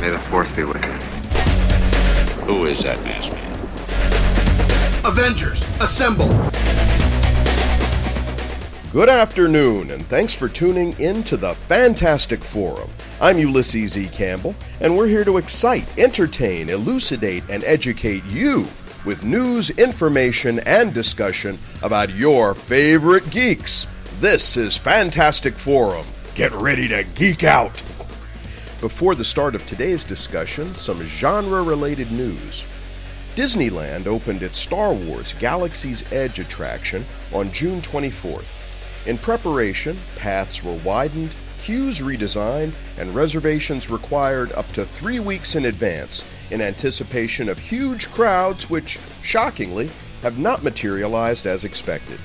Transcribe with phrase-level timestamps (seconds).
[0.00, 0.92] May the force be with you.
[2.46, 5.04] Who is that masked man?
[5.04, 6.28] Avengers, assemble!
[8.92, 12.88] Good afternoon, and thanks for tuning in to the Fantastic Forum.
[13.20, 14.08] I'm Ulysses E.
[14.08, 18.68] Campbell, and we're here to excite, entertain, elucidate, and educate you
[19.04, 23.86] with news, information, and discussion about your favorite geeks.
[24.18, 26.06] This is Fantastic Forum.
[26.34, 27.82] Get ready to geek out!
[28.80, 32.64] Before the start of today's discussion, some genre related news.
[33.36, 38.46] Disneyland opened its Star Wars Galaxy's Edge attraction on June 24th.
[39.04, 45.66] In preparation, paths were widened, queues redesigned, and reservations required up to three weeks in
[45.66, 49.90] advance in anticipation of huge crowds which, shockingly,
[50.22, 52.18] have not materialized as expected.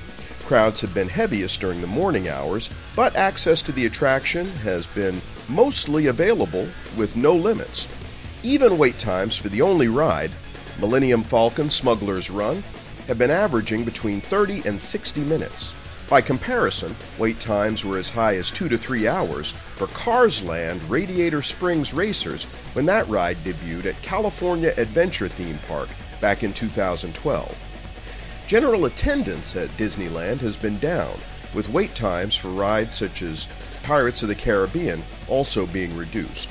[0.46, 5.20] Crowds have been heaviest during the morning hours, but access to the attraction has been
[5.48, 7.88] mostly available with no limits.
[8.42, 10.34] Even wait times for the only ride,
[10.78, 12.62] Millennium Falcon Smuggler's Run,
[13.08, 15.72] have been averaging between 30 and 60 minutes.
[16.08, 20.80] By comparison, wait times were as high as two to three hours for Cars Land
[20.88, 25.88] Radiator Springs Racers when that ride debuted at California Adventure Theme Park
[26.20, 27.56] back in 2012.
[28.46, 31.18] General attendance at Disneyland has been down,
[31.52, 33.48] with wait times for rides such as
[33.86, 36.50] Pirates of the Caribbean also being reduced.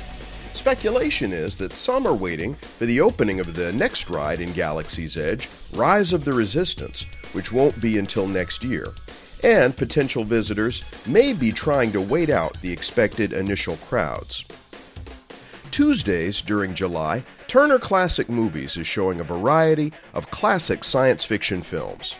[0.53, 5.17] Speculation is that some are waiting for the opening of the next ride in Galaxy's
[5.17, 8.87] Edge, Rise of the Resistance, which won't be until next year
[9.45, 14.43] and potential visitors may be trying to wait out the expected initial crowds.
[15.69, 22.15] Tuesdays during July, Turner Classic Movies is showing a variety of classic science fiction films.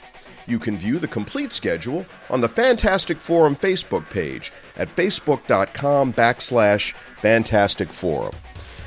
[0.47, 6.93] You can view the complete schedule on the Fantastic Forum Facebook page at facebook.com backslash
[7.21, 8.33] Fantastic Forum.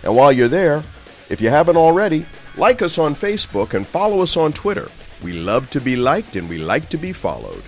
[0.03, 0.83] And while you're there,
[1.29, 2.25] if you haven't already,
[2.57, 4.89] like us on Facebook and follow us on Twitter.
[5.23, 7.63] We love to be liked and we like to be followed.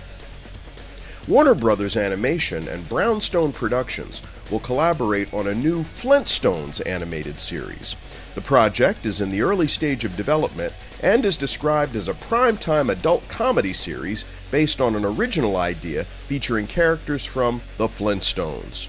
[1.27, 7.95] Warner Brothers Animation and Brownstone Productions will collaborate on a new Flintstones animated series.
[8.33, 12.89] The project is in the early stage of development and is described as a primetime
[12.89, 18.87] adult comedy series based on an original idea featuring characters from The Flintstones.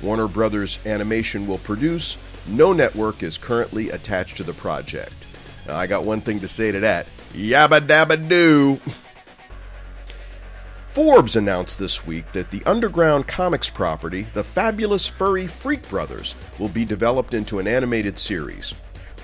[0.00, 2.18] Warner Brothers Animation will produce.
[2.46, 5.26] No network is currently attached to the project.
[5.66, 7.06] Now, I got one thing to say to that.
[7.32, 8.80] Yabba dabba doo!
[10.92, 16.68] Forbes announced this week that the underground comics property, the fabulous furry Freak Brothers, will
[16.68, 18.74] be developed into an animated series.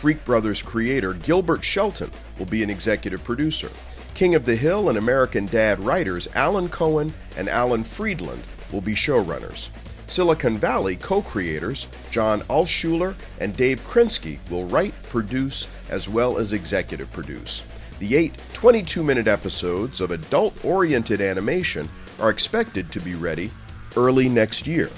[0.01, 3.69] Freak Brothers creator Gilbert Shelton will be an executive producer.
[4.15, 8.95] King of the Hill and American Dad writers Alan Cohen and Alan Freedland will be
[8.95, 9.69] showrunners.
[10.07, 16.55] Silicon Valley co creators John Altschuler and Dave Krinsky will write, produce, as well as
[16.55, 17.63] executive produce.
[17.99, 23.51] The eight 22 minute episodes of adult oriented animation are expected to be ready
[23.99, 24.89] early next year.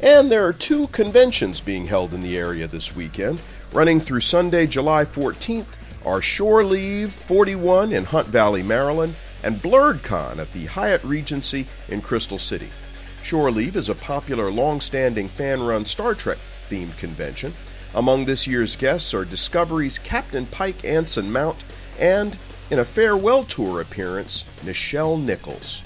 [0.00, 3.38] And there are two conventions being held in the area this weekend.
[3.72, 5.64] Running through Sunday, July 14th,
[6.04, 12.02] are Shore Leave 41 in Hunt Valley, Maryland, and Blerdcon at the Hyatt Regency in
[12.02, 12.68] Crystal City.
[13.22, 16.36] Shore Leave is a popular long standing fan run Star Trek
[16.68, 17.54] themed convention.
[17.94, 21.64] Among this year's guests are Discovery's Captain Pike Anson Mount
[21.98, 22.36] and,
[22.70, 25.82] in a farewell tour appearance, Nichelle Nichols.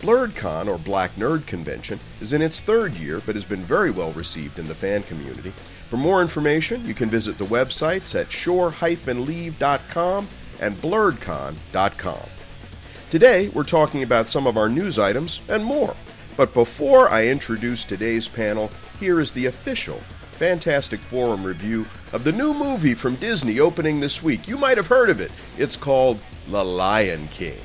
[0.00, 4.12] Blerdcon, or Black Nerd Convention, is in its third year but has been very well
[4.12, 5.52] received in the fan community.
[5.90, 10.28] For more information, you can visit the websites at shore-leave.com
[10.60, 12.28] and blerdcon.com.
[13.10, 15.96] Today, we're talking about some of our news items and more.
[16.36, 18.70] But before I introduce today's panel,
[19.00, 20.00] here is the official
[20.30, 24.46] Fantastic Forum review of the new movie from Disney opening this week.
[24.46, 25.32] You might have heard of it.
[25.58, 27.60] It's called The Lion King.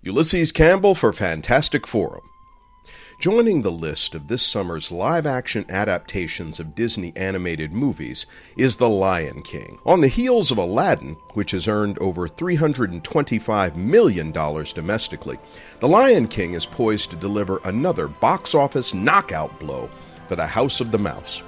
[0.00, 2.29] Ulysses Campbell for Fantastic Forum.
[3.20, 8.24] Joining the list of this summer's live action adaptations of Disney animated movies
[8.56, 9.78] is The Lion King.
[9.84, 15.38] On the heels of Aladdin, which has earned over $325 million domestically,
[15.80, 19.90] The Lion King is poised to deliver another box office knockout blow
[20.26, 21.42] for the House of the Mouse.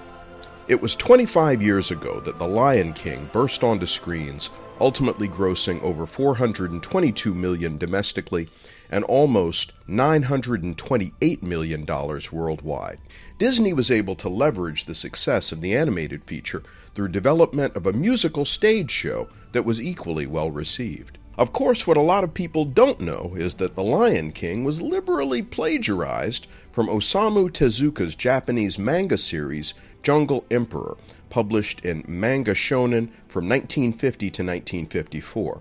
[0.68, 6.04] It was 25 years ago that The Lion King burst onto screens, ultimately grossing over
[6.04, 8.48] 422 million domestically
[8.92, 11.86] and almost $928 million
[12.30, 12.98] worldwide.
[13.38, 16.62] Disney was able to leverage the success of the animated feature
[16.94, 21.18] through development of a musical stage show that was equally well received.
[21.38, 24.82] Of course, what a lot of people don't know is that The Lion King was
[24.82, 29.72] liberally plagiarized from Osamu Tezuka's Japanese manga series
[30.02, 30.98] Jungle Emperor,
[31.30, 35.60] published in Manga Shonen from 1950 to 1954.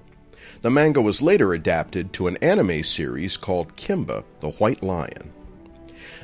[0.61, 5.33] The manga was later adapted to an anime series called Kimba, the White Lion.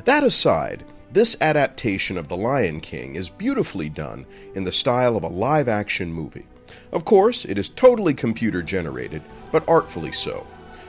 [0.06, 5.24] That aside, this adaptation of The Lion King is beautifully done in the style of
[5.24, 6.45] a live action movie.
[6.92, 10.45] Of course, it is totally computer generated, but artfully so.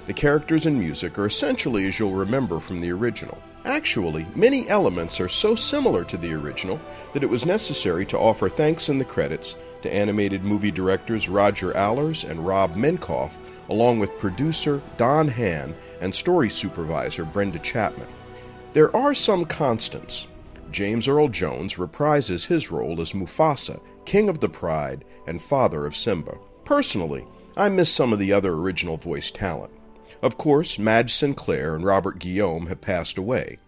[0.07, 3.41] The characters and music are essentially as you'll remember from the original.
[3.65, 6.79] Actually, many elements are so similar to the original
[7.15, 11.77] that it was necessary to offer thanks in the credits to animated movie directors Roger
[11.77, 13.33] Allers and Rob Minkoff,
[13.69, 18.09] along with producer Don Hahn and story supervisor Brenda Chapman.
[18.73, 20.29] There are some constants.
[20.71, 25.97] James Earl Jones reprises his role as Mufasa, King of the Pride and father of
[25.97, 26.37] Simba.
[26.65, 27.25] Personally,
[27.57, 29.73] I miss some of the other original voice talent.
[30.23, 33.59] Of course, Madge Sinclair and Robert Guillaume have passed away.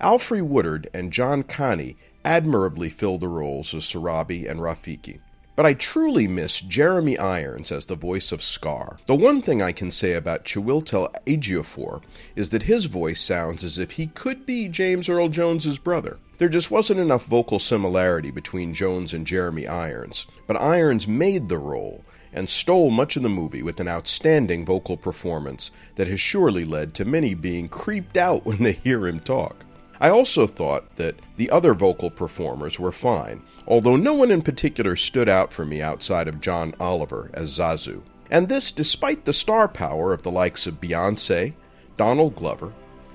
[0.00, 5.18] Alfre Woodard and John Kani admirably fill the roles of Sarabi and Rafiki.
[5.58, 8.96] But I truly miss Jeremy Irons as the voice of Scar.
[9.06, 12.00] The one thing I can say about Chiwetel Ejiofor
[12.36, 16.18] is that his voice sounds as if he could be James Earl Jones's brother.
[16.38, 21.58] There just wasn't enough vocal similarity between Jones and Jeremy Irons, but Irons made the
[21.58, 26.64] role and stole much of the movie with an outstanding vocal performance that has surely
[26.64, 29.64] led to many being creeped out when they hear him talk.
[30.00, 34.94] I also thought that the other vocal performers were fine, although no one in particular
[34.94, 38.02] stood out for me outside of John Oliver as Zazu.
[38.30, 41.54] And this despite the star power of the likes of Beyonce,
[41.96, 42.72] Donald Glover,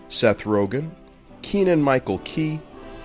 [0.10, 0.92] Seth Rogen,
[1.42, 2.60] Keegan Michael Key,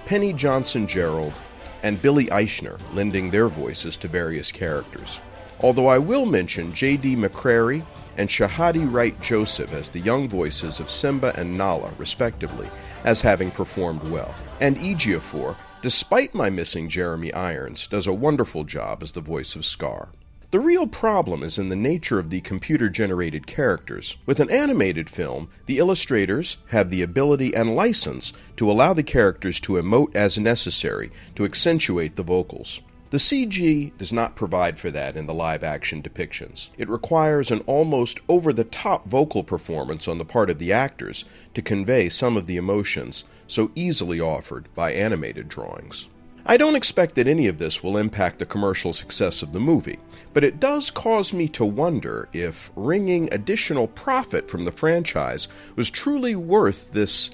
[0.06, 1.34] Penny Johnson Jerald,
[1.82, 5.20] and Billy Eichner lending their voices to various characters.
[5.60, 7.16] Although I will mention J.D.
[7.16, 7.84] McCrary
[8.18, 12.68] and Shahadi Wright Joseph as the young voices of Simba and Nala, respectively,
[13.04, 14.34] as having performed well.
[14.60, 19.64] And Ejiofor, despite my missing Jeremy Irons, does a wonderful job as the voice of
[19.64, 20.10] Scar.
[20.50, 24.16] The real problem is in the nature of the computer generated characters.
[24.24, 29.60] With an animated film, the illustrators have the ability and license to allow the characters
[29.60, 32.80] to emote as necessary to accentuate the vocals.
[33.10, 36.68] The CG does not provide for that in the live action depictions.
[36.76, 41.24] It requires an almost over the top vocal performance on the part of the actors
[41.54, 46.10] to convey some of the emotions so easily offered by animated drawings.
[46.44, 49.98] I don't expect that any of this will impact the commercial success of the movie,
[50.34, 55.90] but it does cause me to wonder if wringing additional profit from the franchise was
[55.90, 57.30] truly worth this,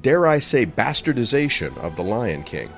[0.00, 2.68] dare I say, bastardization of The Lion King.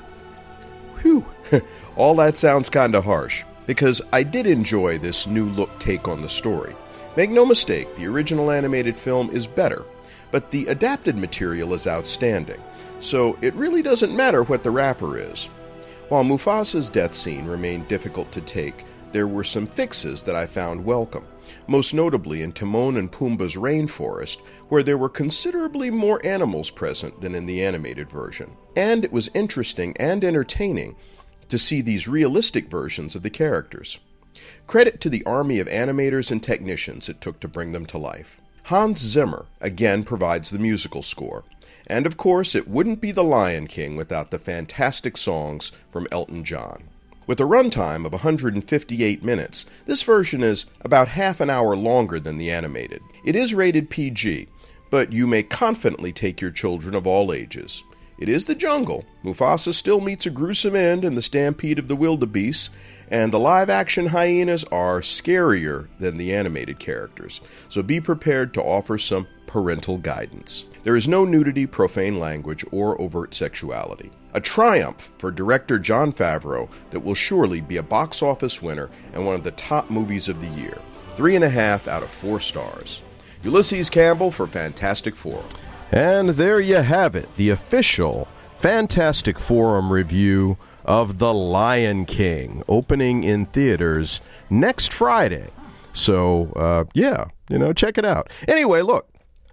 [1.02, 1.26] Whew.
[1.96, 6.28] All that sounds kinda harsh, because I did enjoy this new look take on the
[6.28, 6.74] story.
[7.16, 9.84] Make no mistake, the original animated film is better,
[10.30, 12.60] but the adapted material is outstanding,
[13.00, 15.50] so it really doesn't matter what the wrapper is.
[16.08, 20.84] While Mufasa's death scene remained difficult to take, there were some fixes that I found
[20.84, 21.26] welcome,
[21.66, 27.34] most notably in Timon and Pumbaa's rainforest, where there were considerably more animals present than
[27.34, 28.56] in the animated version.
[28.76, 30.94] And it was interesting and entertaining
[31.50, 33.98] to see these realistic versions of the characters.
[34.66, 38.40] Credit to the army of animators and technicians it took to bring them to life.
[38.64, 41.44] Hans Zimmer again provides the musical score.
[41.86, 46.44] And of course, it wouldn't be The Lion King without the fantastic songs from Elton
[46.44, 46.84] John.
[47.26, 52.38] With a runtime of 158 minutes, this version is about half an hour longer than
[52.38, 53.02] the animated.
[53.24, 54.48] It is rated PG,
[54.88, 57.82] but you may confidently take your children of all ages.
[58.20, 59.06] It is the jungle.
[59.24, 62.68] Mufasa still meets a gruesome end in the stampede of the wildebeests,
[63.10, 68.62] and the live action hyenas are scarier than the animated characters, so be prepared to
[68.62, 70.66] offer some parental guidance.
[70.84, 74.12] There is no nudity, profane language, or overt sexuality.
[74.34, 79.24] A triumph for director Jon Favreau that will surely be a box office winner and
[79.24, 80.78] one of the top movies of the year.
[81.16, 83.02] Three and a half out of four stars.
[83.42, 85.48] Ulysses Campbell for Fantastic Forum.
[85.92, 93.24] And there you have it, the official Fantastic Forum review of The Lion King, opening
[93.24, 95.48] in theaters next Friday.
[95.92, 98.30] So, uh, yeah, you know, check it out.
[98.46, 99.08] Anyway, look,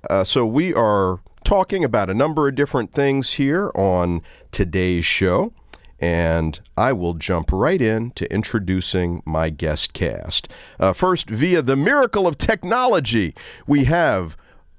[0.10, 5.52] uh, so we are talking about a number of different things here on today's show.
[6.00, 10.48] and I will jump right in to introducing my guest cast.
[10.80, 13.34] Uh, first, via the miracle of technology,
[13.66, 14.38] we have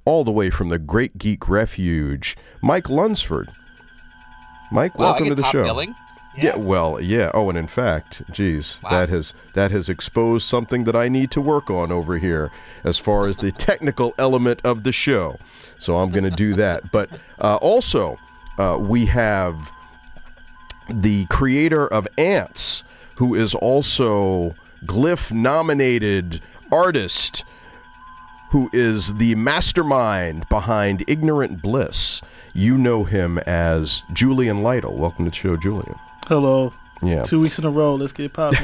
[0.08, 3.50] all the way from the Great Geek Refuge, Mike Lunsford.
[4.72, 5.64] Mike, Wow, I welcome get to the top show.
[5.64, 5.94] billing?
[6.34, 7.30] Yeah, well, yeah.
[7.34, 11.42] Oh, and in fact, geez, that has that has exposed something that I need to
[11.42, 12.50] work on over here
[12.84, 15.36] as far as the technical element of the show.
[15.78, 16.84] So I'm going to do that.
[16.92, 18.18] But uh, also,
[18.56, 19.56] uh, we have
[20.88, 22.82] the creator of Ants,
[23.16, 24.54] who is also
[24.86, 26.40] Glyph nominated
[26.72, 27.44] artist,
[28.50, 32.22] who is the mastermind behind Ignorant Bliss.
[32.54, 34.96] You know him as Julian Lytle.
[34.96, 35.94] Welcome to the show, Julian.
[36.26, 36.72] Hello.
[37.02, 37.22] Yeah.
[37.22, 37.94] Two weeks in a row.
[37.94, 38.58] Let's get popping.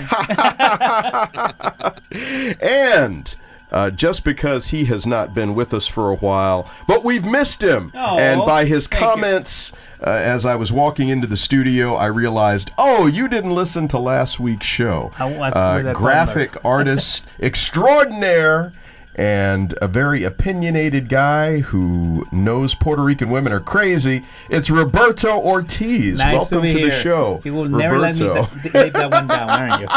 [2.60, 3.34] and
[3.70, 7.62] uh, just because he has not been with us for a while, but we've missed
[7.62, 7.92] him.
[7.94, 12.70] Oh, and by his comments, uh, as I was walking into the studio, I realized,
[12.78, 15.12] oh, you didn't listen to last week's show.
[15.18, 18.72] I was Uh, graphic artist extraordinaire.
[19.16, 24.25] And a very opinionated guy who knows Puerto Rican women are crazy.
[24.50, 26.18] It's Roberto Ortiz.
[26.18, 27.40] nice Welcome to be the show.
[27.44, 29.88] You will never let me th- leave that one down, aren't you?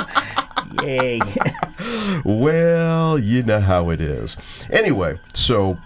[0.88, 1.20] Yay.
[2.24, 4.38] Well, you know how it is.
[4.70, 5.78] Anyway, so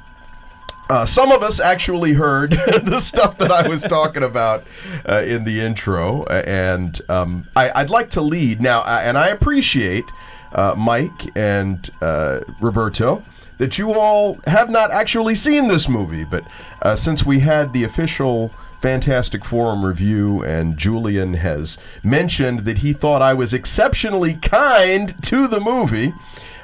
[0.90, 2.52] uh, some of us actually heard
[2.84, 4.66] the stuff that I was talking about
[5.08, 9.30] uh, in the intro, and um, I, I'd like to lead now, uh, and I
[9.30, 10.04] appreciate
[10.54, 13.24] uh, Mike and uh, Roberto
[13.58, 16.44] that you all have not actually seen this movie, but
[16.82, 22.94] uh, since we had the official Fantastic Forum review, and Julian has mentioned that he
[22.94, 26.14] thought I was exceptionally kind to the movie.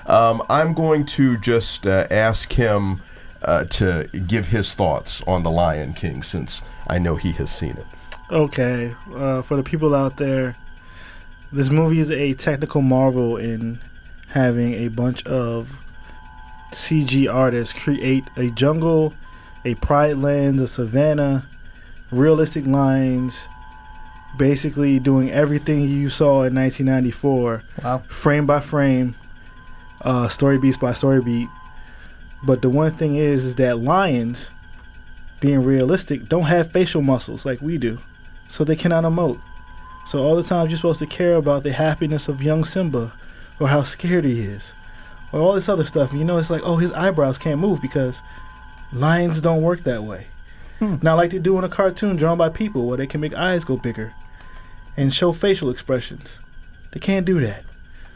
[0.07, 3.01] Um, I'm going to just uh, ask him
[3.43, 7.77] uh, to give his thoughts on The Lion King since I know he has seen
[7.77, 7.85] it.
[8.31, 8.95] okay.
[9.13, 10.55] Uh, for the people out there,
[11.51, 13.79] this movie is a technical marvel in
[14.29, 15.71] having a bunch of
[16.71, 19.13] CG artists create a jungle,
[19.65, 21.45] a pride lands, a savannah,
[22.11, 23.47] realistic lines,
[24.37, 27.99] basically doing everything you saw in 1994, Wow.
[28.09, 29.15] frame by frame,
[30.01, 31.47] uh, story beats by story beat.
[32.45, 34.51] But the one thing is, is that lions,
[35.39, 37.97] being realistic, don't have facial muscles like we do,
[38.47, 39.39] so they cannot emote.
[40.07, 43.11] So all the times you're supposed to care about the happiness of young Simba,
[43.59, 44.71] or how scared he is,
[45.33, 46.11] or all this other stuff.
[46.11, 48.21] And You know, it's like, oh, his eyebrows can't move because
[48.93, 50.27] lions don't work that way.
[50.79, 50.95] Hmm.
[51.01, 53.65] Not like they do in a cartoon drawn by people where they can make eyes
[53.65, 54.13] go bigger
[54.95, 56.39] and show facial expressions.
[56.91, 57.65] They can't do that.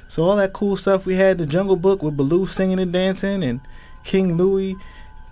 [0.07, 3.43] So all that cool stuff we had the Jungle Book with Baloo singing and dancing
[3.43, 3.60] and
[4.05, 4.77] King Louie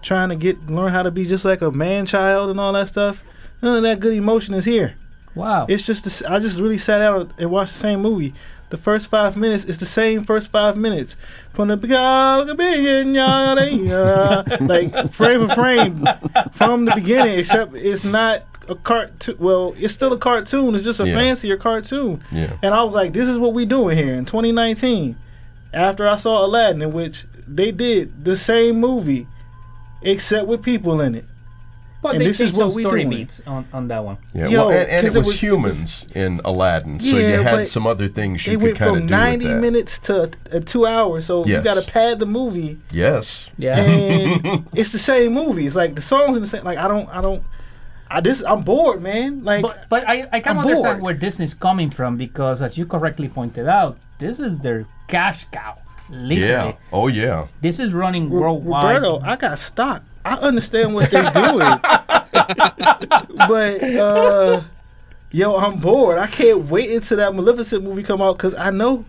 [0.02, 2.90] trying to get learn how to be just like a man child and all that
[2.90, 3.24] stuff.
[3.62, 4.96] None of that good emotion is here.
[5.36, 5.66] Wow.
[5.70, 8.34] It's just I just really sat down and watched the same movie.
[8.70, 11.16] The first five minutes is the same first five minutes.
[11.54, 16.06] From the beginning, ah, like frame for frame
[16.52, 19.36] from the beginning, except it's not a cartoon.
[19.40, 20.76] Well, it's still a cartoon.
[20.76, 21.16] It's just a Yeah.
[21.16, 22.22] fancier cartoon.
[22.32, 22.54] Yeah.
[22.62, 25.16] And I was like, this is what we doing here in 2019.
[25.74, 29.26] After I saw Aladdin, in which they did the same movie,
[30.04, 31.26] except with people in it.
[32.02, 33.18] But and they this is what some we story doing.
[33.18, 34.18] beats on, on that one.
[34.34, 37.18] Yeah, Yo, well, and, and 'cause it it was, was- it humans in Aladdin, so
[37.18, 39.46] Yeah, you had some other things you could went kind of from do with 90
[39.48, 39.62] that.
[39.62, 41.58] minutes to uh, two hours, so Yes.
[41.58, 42.78] you got to pad the movie.
[42.92, 43.50] Yes.
[43.58, 43.78] Yeah.
[43.80, 45.68] and it's the same movie.
[45.68, 46.64] It's like the songs in the same.
[46.64, 47.44] Like I don't, I don't.
[48.12, 49.44] I this I'm bored, man.
[49.44, 51.02] Like But, but I, I can I'm understand bored.
[51.04, 55.78] where Disney's coming from because, as you correctly pointed out, this is their cash cow.
[56.10, 56.42] Literally.
[56.50, 56.74] Yeah.
[56.92, 57.46] Oh, yeah.
[57.62, 59.04] This is running worldwide.
[59.04, 60.02] Roberto, I got stock.
[60.30, 61.60] I understand what they're doing,
[63.48, 64.62] but uh,
[65.32, 66.18] yo, I'm bored.
[66.18, 69.06] I can't wait until that Maleficent movie come out because I know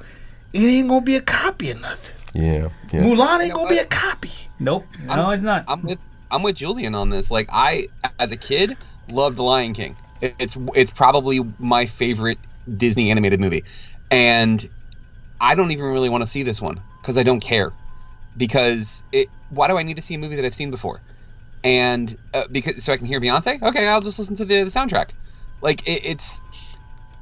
[0.52, 2.16] it ain't gonna be a copy of nothing.
[2.34, 2.68] Yeah.
[2.92, 3.00] yeah.
[3.02, 4.30] Mulan ain't know gonna be a copy.
[4.58, 4.86] Nope.
[5.06, 5.64] No, it's not.
[5.68, 6.00] I'm with
[6.30, 7.30] I'm with Julian on this.
[7.30, 8.76] Like I, as a kid,
[9.10, 9.96] loved The Lion King.
[10.20, 12.38] It- It's it's probably my favorite
[12.76, 13.64] Disney animated movie,
[14.10, 14.68] and
[15.40, 17.72] I don't even really want to see this one because I don't care.
[18.36, 21.00] Because it, why do I need to see a movie that I've seen before?
[21.64, 23.62] And uh, because so I can hear Beyonce.
[23.62, 25.10] Okay, I'll just listen to the, the soundtrack.
[25.62, 26.42] Like it, it's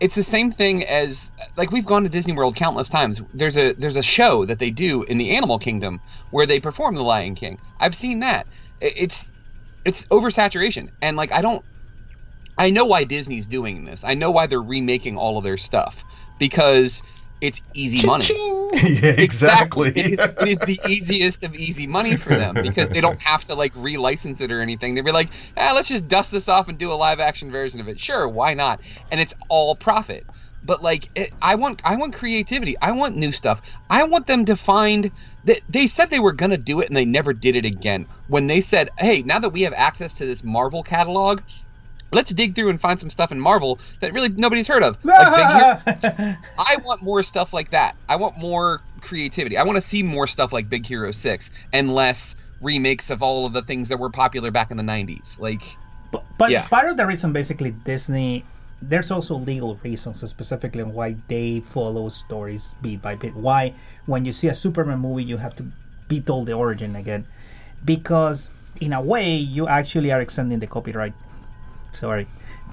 [0.00, 3.22] it's the same thing as like we've gone to Disney World countless times.
[3.32, 6.94] There's a there's a show that they do in the Animal Kingdom where they perform
[6.94, 7.60] the Lion King.
[7.80, 8.48] I've seen that.
[8.82, 9.32] I- It's
[9.84, 11.64] it's oversaturation, and like I don't.
[12.56, 14.04] I know why Disney's doing this.
[14.04, 16.04] I know why they're remaking all of their stuff
[16.38, 17.02] because
[17.40, 18.26] it's easy money.
[18.72, 19.88] yeah, exactly.
[19.90, 23.44] It is, it is the easiest of easy money for them because they don't have
[23.44, 24.94] to like relicense it or anything.
[24.94, 27.80] They'd be like, ah, let's just dust this off and do a live action version
[27.80, 27.98] of it.
[27.98, 28.80] Sure, why not?
[29.10, 30.26] And it's all profit.
[30.64, 32.76] But like, it, I want, I want creativity.
[32.82, 33.62] I want new stuff.
[33.88, 35.10] I want them to find
[35.44, 38.06] that they said they were gonna do it and they never did it again.
[38.26, 41.40] When they said, hey, now that we have access to this Marvel catalog,
[42.12, 45.02] let's dig through and find some stuff in Marvel that really nobody's heard of.
[45.04, 45.46] Like Big
[46.16, 46.36] Hero.
[46.58, 47.96] I want more stuff like that.
[48.08, 49.56] I want more creativity.
[49.56, 53.46] I want to see more stuff like Big Hero 6 and less remakes of all
[53.46, 55.38] of the things that were popular back in the 90s.
[55.38, 55.62] Like
[56.10, 56.66] But, but Yeah.
[56.68, 58.44] part of the reason, basically, Disney,
[58.80, 63.34] there's also legal reasons specifically on why they follow stories beat by bit.
[63.34, 63.74] Why,
[64.06, 65.64] when you see a Superman movie, you have to
[66.08, 67.26] be told the origin again.
[67.84, 68.50] Because,
[68.80, 71.12] in a way, you actually are extending the copyright.
[71.98, 72.26] Sorry.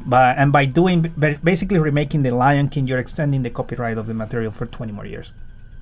[0.05, 1.01] But, and by doing,
[1.43, 5.05] basically remaking The Lion King, you're extending the copyright of the material for 20 more
[5.05, 5.31] years.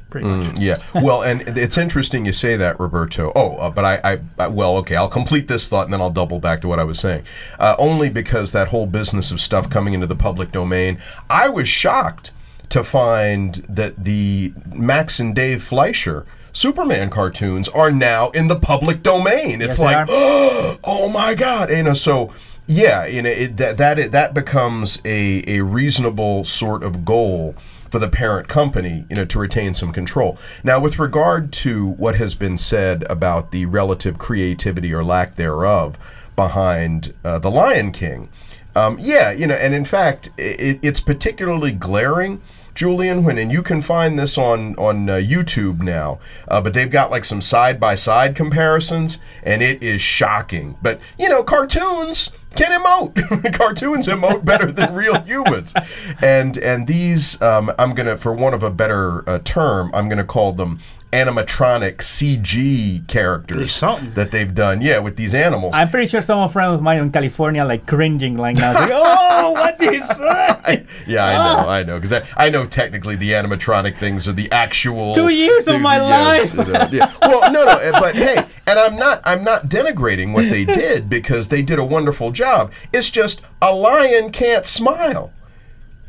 [0.10, 0.46] Pretty much.
[0.46, 0.78] Mm, yeah.
[1.02, 3.32] Well, and it's interesting you say that, Roberto.
[3.36, 6.12] Oh, uh, but I, I, I, well, okay, I'll complete this thought and then I'll
[6.12, 7.26] double back to what I was saying.
[7.60, 11.68] Uh, only because that whole business of stuff coming into the public domain, I was
[11.68, 12.32] shocked
[12.70, 19.02] to find that the Max and Dave Fleischer Superman cartoons are now in the public
[19.02, 19.60] domain.
[19.60, 20.06] It's Yes, like, are.
[20.84, 21.96] oh my god, you know.
[21.96, 22.32] So
[22.68, 27.56] yeah, you know it, that that that becomes a a reasonable sort of goal
[27.94, 30.36] for the parent company, you know, to retain some control.
[30.64, 35.96] Now, with regard to what has been said about the relative creativity or lack thereof
[36.36, 38.30] behind uh, the Lion King,
[38.76, 42.42] um, yeah, you know, and in fact, it, it's particularly glaring.
[42.74, 46.90] Julian, when and you can find this on on uh, YouTube now, uh, but they've
[46.90, 50.76] got like some side by side comparisons, and it is shocking.
[50.82, 53.54] But you know, cartoons can emote.
[53.58, 55.74] cartoons emote better than real humans,
[56.22, 60.24] and and these um, I'm gonna, for one of a better uh, term, I'm gonna
[60.24, 60.80] call them
[61.14, 64.14] animatronic CG characters something.
[64.16, 64.82] that they've done.
[64.82, 65.74] Yeah, with these animals.
[65.76, 68.74] I'm pretty sure some friend of mine in California like cringing like now.
[68.74, 70.86] Like, oh, what did he say?
[71.06, 74.50] Yeah, I know, I know, because I, I know technically the animatronic things are the
[74.54, 76.68] actual Two years of my that- yes, life.
[76.68, 77.14] you know, yeah.
[77.22, 81.10] Well, no, no, uh, but hey, and I'm not, I'm not denigrating what they did
[81.10, 82.72] because they did a wonderful job.
[82.94, 85.34] It's just a lion can't smile.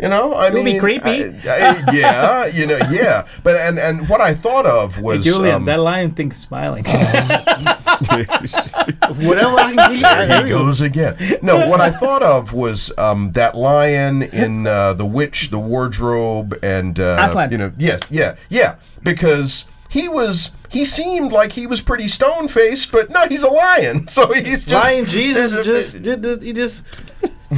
[0.00, 1.24] You know, I It would mean, be creepy.
[1.24, 3.26] I- I- yeah, you know, yeah.
[3.44, 6.85] But and and what I thought of was Julian, um, that lion thinks smiling.
[7.94, 10.54] Whatever I can get, I he you.
[10.57, 11.16] goes again.
[11.42, 16.59] No, what I thought of was um, that lion in uh, the witch, the wardrobe,
[16.62, 17.52] and uh, Aslan.
[17.52, 20.52] you know, yes, yeah, yeah, because he was.
[20.70, 24.09] He seemed like he was pretty stone faced, but no, he's a lion.
[24.14, 26.83] So he's just Lion Jesus just did the, he just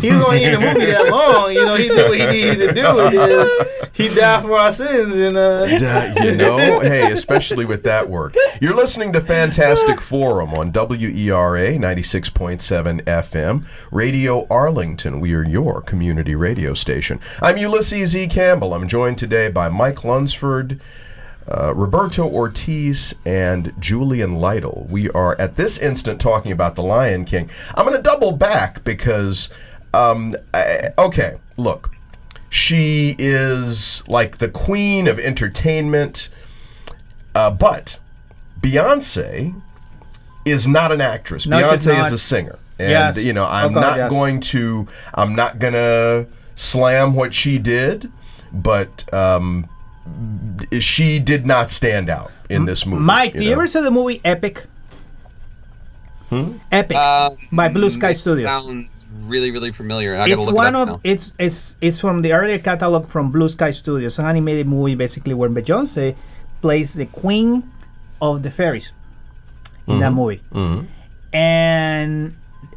[0.01, 1.53] he was only in the movie that long.
[1.53, 2.87] You know, he did what he needed to do.
[2.87, 8.11] And he died for our sins, and uh, Uh, you know, hey, especially with that
[8.11, 8.35] work.
[8.61, 15.21] You're listening to Fantastic Forum on WERA 96.7 FM, Radio Arlington.
[15.21, 17.21] We are your community radio station.
[17.41, 18.27] I'm Ulysses E.
[18.27, 18.75] Campbell.
[18.75, 20.79] I'm joined today by Mike Lunsford,
[21.49, 24.87] uh, Roberto Ortiz, and Julian Lytle.
[24.91, 27.49] We are at this instant talking about The Lion King.
[27.75, 29.49] I'm going to double back because,
[29.97, 31.91] um, I- okay, look.
[32.49, 36.29] She is like the queen of entertainment,
[37.35, 37.99] uh, but
[38.61, 39.55] Beyonce
[40.45, 41.47] is not an actress.
[41.47, 42.07] No, Beyonce not.
[42.07, 43.23] is a singer, and Yes.
[43.23, 44.11] you know I'm Oh, God, not yes.
[44.11, 44.87] going to.
[45.13, 48.11] I'm not gonna slam what she did,
[48.53, 49.67] but um,
[50.81, 53.03] she did not stand out in this movie.
[53.03, 54.65] Mike, do you ever see the movie Epic?
[56.31, 56.53] Hmm?
[56.73, 58.49] Epic Um, by Blue Sky Studios.
[58.51, 60.17] Sounds really, really familiar.
[60.17, 61.01] I it's look one it up of now.
[61.05, 65.35] it's it's it's from the earlier catalog from Blue Sky Studios, an animated movie basically
[65.35, 66.15] where Beyonce
[66.63, 67.63] plays the queen
[68.21, 68.93] of the fairies
[69.87, 70.87] in that movie, Mhm.
[71.33, 72.35] and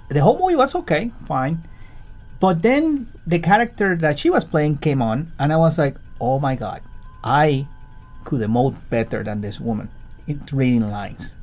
[0.09, 1.63] the whole movie was okay, fine,
[2.39, 6.39] but then the character that she was playing came on, and I was like, oh
[6.39, 6.81] my god,
[7.23, 7.65] I
[8.25, 9.89] could emote better than this woman
[10.27, 11.35] in reading lines.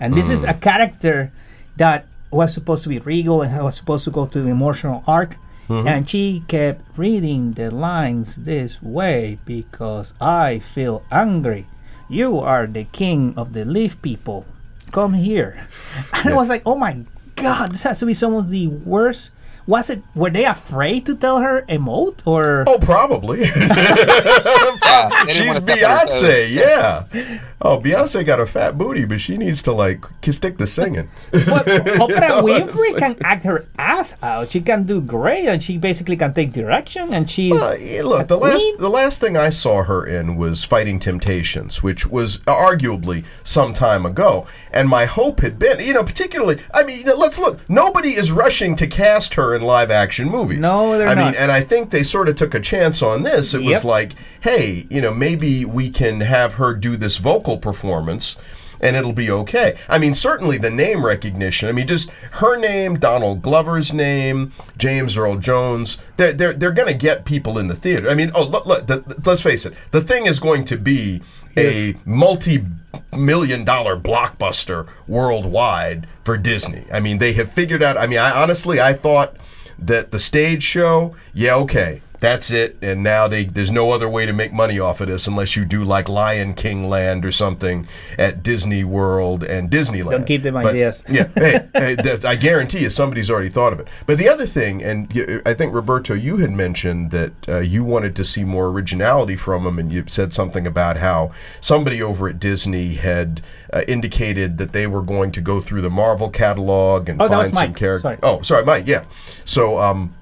[0.00, 0.50] And this is Mm.
[0.50, 1.32] a character
[1.76, 5.36] that was supposed to be regal and was supposed to go to the emotional arc.
[5.70, 5.86] Mhm.
[5.88, 11.64] And she kept reading the lines this way because I feel angry.
[12.08, 14.44] You are the king of the leaf people.
[14.92, 15.64] Come here.
[16.24, 19.30] And I was like, oh my god, this has to be some of the worst
[19.66, 20.04] Was it?
[20.12, 22.68] Were they afraid to tell her emote or?
[22.68, 23.48] Oh, probably.
[23.48, 26.22] Yeah, they didn't wanna She's step on her toes.
[26.22, 27.04] Beyonce, yeah.
[27.66, 31.08] Oh, Beyonce got a fat booty, but she needs to like stick to singing.
[31.32, 34.52] But Oprah Winfrey it's can act her ass out.
[34.52, 37.14] She can do great, and she basically can take direction.
[37.14, 40.64] And she's Uh, yeah, look, the last the last thing I saw her in was
[40.64, 44.46] Fighting Temptations, which was arguably some time ago.
[44.70, 47.60] And my hope had been, you know, particularly, I mean, let's look.
[47.68, 50.58] Nobody is rushing to cast her in live action movies.
[50.58, 51.12] No, they're not.
[51.16, 51.24] I not.
[51.32, 53.54] mean, and I think they sort of took a chance on this.
[53.54, 53.70] It Yep.
[53.72, 58.36] was like, hey, you know, maybe we can have her do this vocal performance.
[58.80, 59.78] And it'll be okay.
[59.88, 61.68] I mean, certainly the name recognition.
[61.68, 65.98] I mean, just her name, Donald Glover's name, James Earl Jones.
[66.18, 68.10] They're they're, they're going to get people in the theater.
[68.10, 69.72] I mean, oh, look, look, the, let's face it.
[69.92, 71.22] The thing is going to be
[71.56, 76.84] a multi-million dollar blockbuster worldwide for Disney.
[76.92, 77.96] I mean, they have figured out.
[77.96, 79.36] I mean, I honestly, I thought
[79.78, 82.76] that the stage show, yeah, okay, that's it.
[82.82, 85.64] And now they there's no other way to make money off of this unless you
[85.64, 87.86] do like Lion King Land or something
[88.18, 90.10] at Disney World and Disneyland.
[90.10, 91.04] Don't give them But- ideas.
[91.08, 93.88] yeah, hey, hey, I guarantee you somebody's already thought of it.
[94.06, 98.16] But the other thing, and I think Roberto, you had mentioned that uh, you wanted
[98.16, 102.40] to see more originality from them, and you said something about how somebody over at
[102.40, 107.20] Disney had uh, indicated that they were going to go through the Marvel catalog and
[107.20, 108.18] Oh, find some characters.
[108.22, 108.86] Oh, sorry, Mike.
[108.86, 109.04] Yeah.
[109.44, 110.14] So um,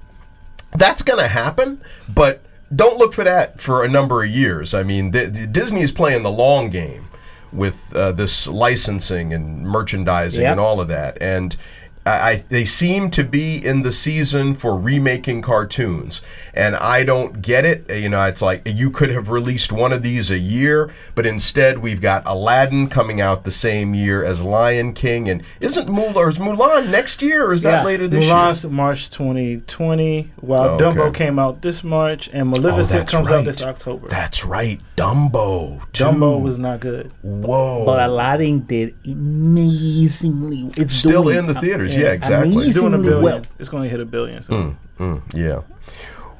[0.75, 1.81] that's going to happen,
[2.13, 2.41] but
[2.75, 4.73] don't look for that for a number of years.
[4.73, 7.07] I mean, the, the Disney is playing the long game
[7.51, 10.51] with uh, this licensing and merchandising Yeah.
[10.51, 11.55] and all of that, and.
[12.05, 16.21] I, I, they seem to be in the season for remaking cartoons,
[16.53, 17.89] and I don't get it.
[17.89, 21.79] You know, it's like you could have released one of these a year, but instead
[21.79, 26.37] we've got Aladdin coming out the same year as Lion King, and isn't Mulan, is
[26.39, 28.33] Mulan next year, or is that later this year?
[28.33, 31.25] Mulan's March 2020, while Oh, Dumbo okay.
[31.25, 33.37] came out this March, and Oh, Maleficent that's comes right.
[33.39, 34.07] out this October.
[34.09, 35.81] That's right, Dumbo.
[35.93, 36.03] too.
[36.03, 37.11] Dumbo was not good.
[37.21, 37.85] Whoa.
[37.85, 40.69] But Aladdin did amazingly.
[40.77, 41.61] It's Still doing in the uh, am-
[41.95, 42.63] theaters, yeah, exactly.
[42.65, 43.21] It's doing a billion.
[43.21, 43.41] well.
[43.59, 44.43] It's going to hit a billion.
[44.43, 44.53] So.
[44.53, 45.61] Mm, mm, yeah.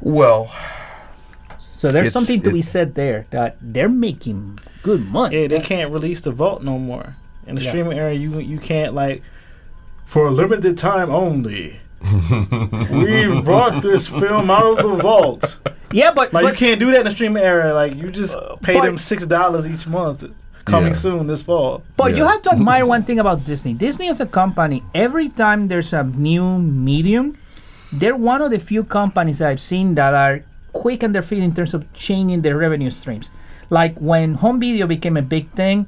[0.01, 0.51] Well,
[1.77, 5.41] So there's something to be said there that they're making good money.
[5.41, 7.15] Yeah, they can't release the vault no more.
[7.47, 7.69] In the Yeah.
[7.71, 9.21] streaming area, you you can't like
[10.05, 11.79] for a limited time only.
[12.91, 15.59] We've brought this film out of the vault.
[15.91, 17.73] Yeah, but, Like you can't do that in the streaming area.
[17.73, 20.23] Like you just pay but- them six dollars each month.
[20.65, 20.99] Coming Yeah.
[21.05, 21.83] soon this fall.
[21.97, 23.73] But you have to admire one thing about Disney.
[23.73, 27.35] Disney as a company, every time there's a new medium,
[27.91, 31.43] they're one of the few companies that I've seen that are quick on their feet
[31.43, 33.29] in terms of changing their revenue streams.
[33.69, 35.87] Like when home video became a big thing,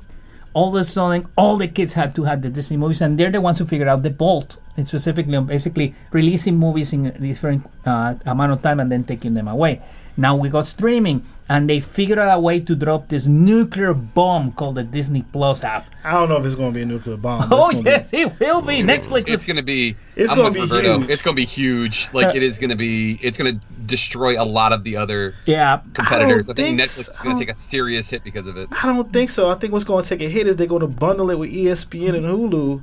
[0.54, 3.32] all of a sudden all the kids had to have the Disney movies, and they're
[3.32, 7.12] the ones who figured out the bolt, and specifically on basically releasing movies in a
[7.18, 9.82] different uh, amount of time and then taking them away.
[10.18, 14.54] Now we got streaming, and they figured out a way to drop this nuclear bomb
[14.54, 15.86] called the Disney Plus app.
[16.04, 17.48] I don't know if it's going to be a nuclear bomb.
[17.52, 18.82] Oh it's gonna yes, it will be.
[18.82, 19.96] Netflix It's is gonna be.
[20.16, 21.00] It's gonna be Roberto.
[21.00, 21.10] huge.
[21.10, 22.10] It's gonna be huge.
[22.14, 23.20] Like uh, it is gonna be.
[23.22, 25.82] It's gonna destroy a lot of the other yeah.
[25.94, 26.48] competitors.
[26.48, 28.70] I, don't think think Netflix is gonna take a serious hit because of it.
[28.72, 29.50] I don't think so.
[29.50, 31.52] I think what's going to take a hit is they're going to bundle it with
[31.52, 32.82] ESPN and Hulu.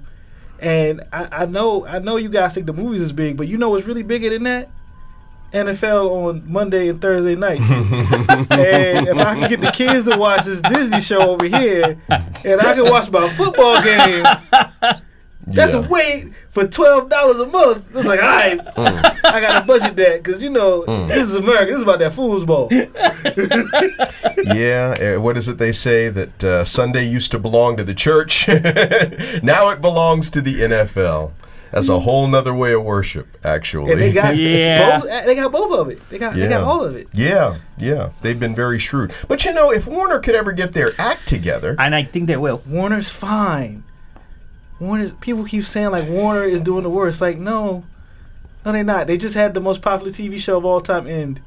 [0.61, 3.59] And I, I know, I know you guys think the movies is big, but you
[3.59, 4.69] know what's really bigger than that?
[5.53, 7.71] NFL on Monday and Thursday nights.
[7.71, 12.61] and if I can get the kids to watch this Disney show over here, and
[12.61, 14.25] I can watch my football game,
[15.47, 15.81] that's Yeah.
[15.85, 17.85] a wait for twelve dollars a month.
[17.97, 18.61] It's like, all right,
[19.25, 21.67] I gotta budget that because you know this is America.
[21.67, 22.71] This is about that foosball.
[24.55, 25.17] yeah.
[25.17, 28.49] uh, What is it they say that uh, Sunday used to belong to the church?
[29.43, 31.33] now it belongs to the NFL.
[31.73, 33.93] That's a whole nother way of worship, actually.
[33.93, 35.01] And they got Yeah.
[35.01, 35.11] both.
[35.11, 36.09] Uh, they got both of it.
[36.11, 37.09] They got they got all of it.
[37.15, 38.11] Yeah, yeah.
[38.21, 39.13] They've been very shrewd.
[39.27, 42.37] But you know, if Warner could ever get their act together, And I think they
[42.37, 42.63] will.
[42.67, 43.85] Warner's fine.
[44.81, 45.11] Warner.
[45.21, 47.21] People keep saying like Warner is doing the worst.
[47.21, 47.85] Like no,
[48.67, 49.07] no, they're not.
[49.07, 51.41] They just had the most popular TV show of all time end.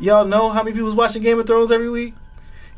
[0.00, 2.14] Y'all know how many people was watching Game of Thrones every week?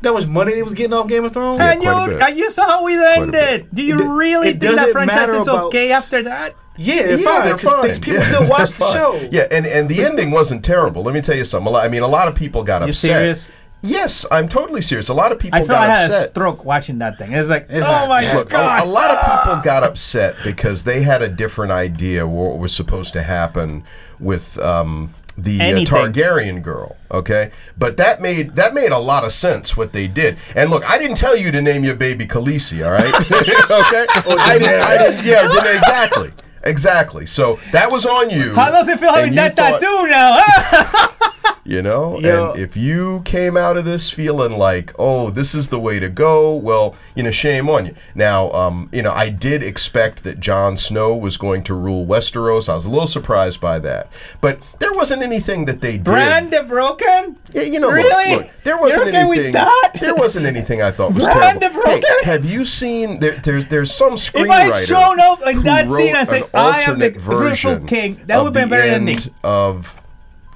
[0.01, 1.59] You know how much money they was getting off Game of Thrones?
[1.59, 2.21] Yeah, and you, quite a bit.
[2.21, 3.67] and you saw how we ended.
[3.73, 6.53] Do you It- really it think that franchise is okay after that?
[6.77, 7.45] Yeah, they're yeah, fine.
[7.45, 7.81] they're 'cause fine.
[7.87, 8.93] they- People Yeah, still watch the fine.
[8.93, 9.19] show.
[9.31, 11.03] Yeah, and and the ending wasn't terrible.
[11.03, 11.67] Let me tell you something.
[11.67, 13.09] A lot, I mean, a lot of people got You upset.
[13.11, 13.49] serious?
[13.81, 15.09] Yes, I'm totally serious.
[15.09, 16.29] A lot of people I felt got I had a upset.
[16.31, 17.33] stroke watching that thing.
[17.33, 18.35] It's like, It's oh not- my yeah.
[18.35, 18.81] Look, god!
[18.83, 23.13] a lot of people got upset because they had a different idea what was supposed
[23.13, 23.83] to happen
[24.19, 26.95] with um, the uh, Targaryen girl.
[27.11, 30.37] Okay, but that made that made a lot of sense what they did.
[30.55, 32.83] And look, I didn't tell you to name your baby Khaleesi.
[32.83, 34.35] All right, okay?
[34.41, 34.81] I didn't.
[34.81, 35.25] I didn't.
[35.25, 36.31] Yeah, exactly.
[36.65, 37.25] Exactly.
[37.25, 38.53] So that was on you.
[38.55, 41.07] How does it feel having that thought- tattoo now?
[41.67, 42.51] You know, Yo.
[42.51, 46.09] and if you came out of this feeling like, oh, this is the way to
[46.09, 47.95] go, well, you know, shame on you.
[48.13, 52.69] Now, um, you know, I did expect that Jon Snow was going to rule Westeros.
[52.69, 56.03] I was a little surprised by that, but there wasn't anything that they did.
[56.03, 57.35] Bran the broken?
[57.51, 58.35] Yeah, you know, Really?
[58.35, 59.53] look, there wasn't You're okay with anything.
[59.53, 59.91] that?
[59.99, 61.81] There wasn't anything I thought was Bran terrible.
[61.83, 62.25] Hey, broken?
[62.25, 63.19] have you seen?
[63.19, 64.49] There, there's there's some If screenwriter.
[64.49, 66.54] I had shown up in who that wrote scene and said, an I am the
[66.55, 69.33] alternate beautiful version king, that of would have been the better end ending.
[69.43, 70.01] of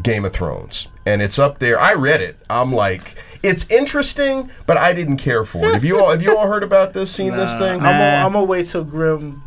[0.01, 1.79] Game of Thrones, and it's up there.
[1.79, 2.37] I read it.
[2.49, 5.73] I'm like, it's interesting, but I didn't care for it.
[5.73, 7.11] Have you all have you all heard about this?
[7.11, 7.75] Seen this thing?
[7.75, 9.43] I'm gonna I'm gonna wait till Grimm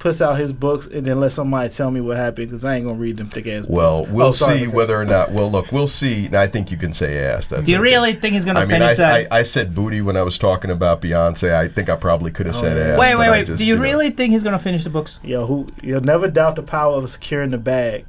[0.00, 2.84] puts out his books and then let somebody tell me what happened because I ain't
[2.86, 3.66] gonna read them thick ass.
[3.68, 4.10] Well, books.
[4.12, 5.30] we'll Oh, sorry, see whether or not.
[5.30, 6.26] Well, look, we'll see.
[6.26, 7.46] And I think you can say yes.
[7.46, 7.82] That's Do you okay.
[7.82, 9.32] really think he's gonna I mean, finish I, that?
[9.32, 11.54] I, I said booty when I was talking about Beyonce.
[11.54, 12.98] I think I probably could have said oh, ass.
[12.98, 13.46] wait, wait, wait.
[13.46, 13.82] just, Do you know.
[13.82, 15.20] really think he's gonna finish the books?
[15.22, 18.06] Yo, who you'll never doubt the power of securing the bag.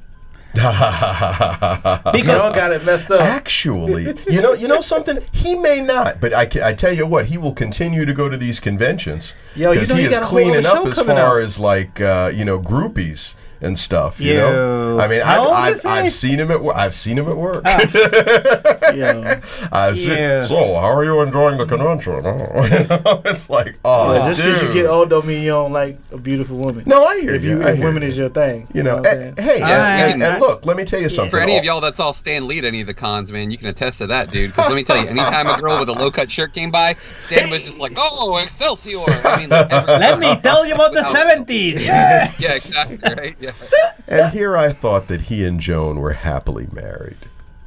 [2.11, 3.21] Because Y'all got it messed up.
[3.21, 5.19] Actually, you know, you know something.
[5.31, 8.37] He may not, but I, I tell you what, he will continue to go to
[8.37, 10.85] these conventions Yo, you because know he he is got a whole other cleaning up
[10.85, 11.41] as far out.
[11.41, 14.19] as like uh, you know groupies and stuff.
[14.19, 14.51] You Yo.
[14.51, 15.85] know, I mean, I've, I've.
[15.85, 17.63] I've seen him at wo- I've seen him at work.
[17.65, 17.79] Ah.
[18.93, 19.39] Yo,
[19.71, 20.17] I've seen.
[20.17, 20.43] Yeah.
[20.43, 22.25] So, how are you enjoying the convention?
[22.25, 25.49] Oh, you know, it's like, oh, But just because you get old don't mean you
[25.51, 26.83] don't like a beautiful woman.
[26.85, 27.61] No, I hear if you.
[27.61, 28.09] you, if women you.
[28.09, 29.47] is your thing, You know, what eh, I'm and- saying?
[29.49, 31.31] hey, Yeah, and, and, and look, let me tell you something.
[31.31, 33.57] For any of y'all that's all Stan Lee at any of the cons, man, you
[33.57, 34.51] can attest to that, dude.
[34.51, 36.95] Because let me tell you, anytime a girl with a low cut shirt came by,
[37.19, 41.03] Stan was just like, "Oh, Excelsior!" I mean, like, let me tell you about the
[41.05, 41.85] seventies.
[41.91, 42.31] Yeah.
[42.39, 42.97] Yeah, exactly.
[43.03, 43.35] Right.
[43.39, 43.50] Yeah,
[44.07, 47.17] And here I thought that he and Joan were happily married.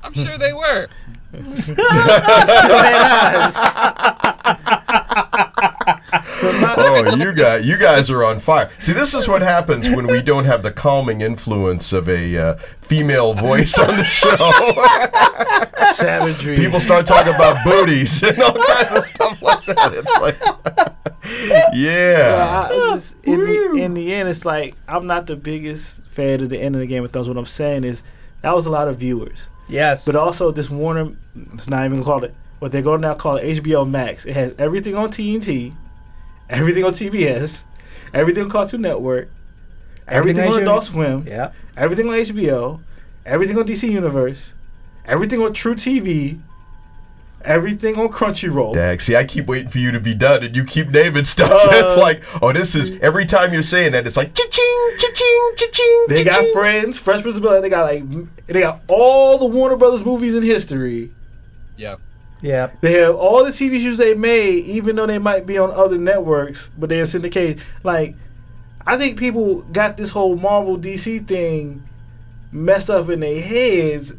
[0.02, 0.88] I'm sure they were.
[6.76, 8.70] Oh, you guys, you guys are on fire.
[8.78, 12.54] See, this is what happens when we don't have the calming influence of a uh,
[12.80, 14.36] female voice on the show.
[15.92, 16.56] Savagery.
[16.56, 19.92] People start talking about booties and all kinds of stuff like that.
[19.94, 20.93] It's like,
[21.24, 22.18] yeah.
[22.18, 26.00] Well, I- I just- in the in the end, it's like I'm not the biggest
[26.10, 27.28] fan of the end of the Game of Thrones.
[27.28, 28.02] What I'm saying is
[28.42, 30.04] that was a lot of viewers, Yes.
[30.04, 31.08] but also this Warner,
[31.54, 34.24] it's not even called it what they're going to now call it HBO Max.
[34.26, 35.72] It has everything on TNT,
[36.48, 37.64] everything on TBS,
[38.12, 39.28] everything on Cartoon Network,
[40.08, 41.50] everything, Everything on on Adult Swim, yeah.
[41.76, 42.80] everything on HBO,
[43.26, 44.52] everything on DC Universe,
[45.06, 46.38] everything on truTV,
[47.44, 48.74] everything on Crunchyroll.
[48.74, 51.52] Dag, see, I keep waiting for you to be done, and you keep naming stuff.
[51.64, 55.50] Uh, it's like, oh, this is every time you're saying that, it's like cha-ching, cha-ching,
[55.56, 56.06] cha-ching.
[56.08, 56.52] They got cha-ching.
[56.52, 57.60] Friends, Fresh Prince of Bel Air.
[57.60, 58.04] They got like
[58.46, 61.10] they got all the Warner Brothers movies in history.
[61.76, 61.96] Yeah.
[62.42, 62.70] Yeah.
[62.80, 65.96] They have all the TV shows they made, even though they might be on other
[65.96, 67.62] networks, but they're syndicated.
[67.82, 68.14] Like,
[68.86, 71.82] I think people got this whole Marvel DC thing
[72.52, 74.12] messed up in their heads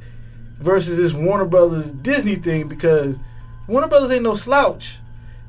[0.65, 3.19] versus this Warner Brothers Disney thing because
[3.67, 4.97] Warner Brothers ain't no slouch.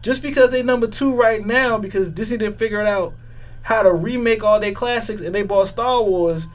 [0.03, 3.15] Just because they number two right now because Disney didn't figure it out
[3.63, 6.47] how to remake all their classics and they bought Star Wars,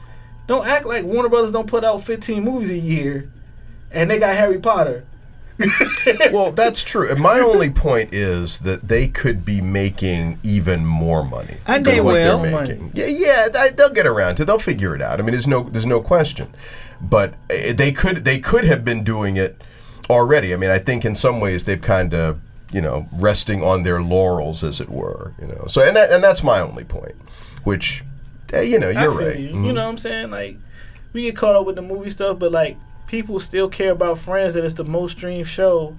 [0.46, 3.30] don't act like Warner Brothers don't put out 15 movies a year
[3.90, 5.04] and they got Harry Potter.
[6.32, 7.10] well, that's true.
[7.10, 11.58] And my only point is that they could be making even more money.
[11.66, 12.60] And than they what they're will.
[12.60, 12.92] making.
[12.94, 14.42] Yeah, yeah, they'll get around to.
[14.42, 14.46] it.
[14.46, 15.20] They'll figure it out.
[15.20, 16.52] I mean, there's no, there's no question.
[17.02, 19.60] But uh, they could, they could have been doing it
[20.08, 20.54] already.
[20.54, 22.40] I mean, I think in some ways they've kind of,
[22.72, 25.32] you know, resting on their laurels, as it were.
[25.40, 27.16] You know, so and that, and that's my only point.
[27.64, 28.02] Which,
[28.54, 29.38] uh, you know, you're feel right.
[29.38, 29.50] You.
[29.50, 29.66] Mhm.
[29.66, 30.30] You know what I'm saying?
[30.30, 30.56] Like,
[31.12, 32.76] we get caught up with the movie stuff, but like,
[33.08, 35.96] people still care about Friends that it's the most streamed show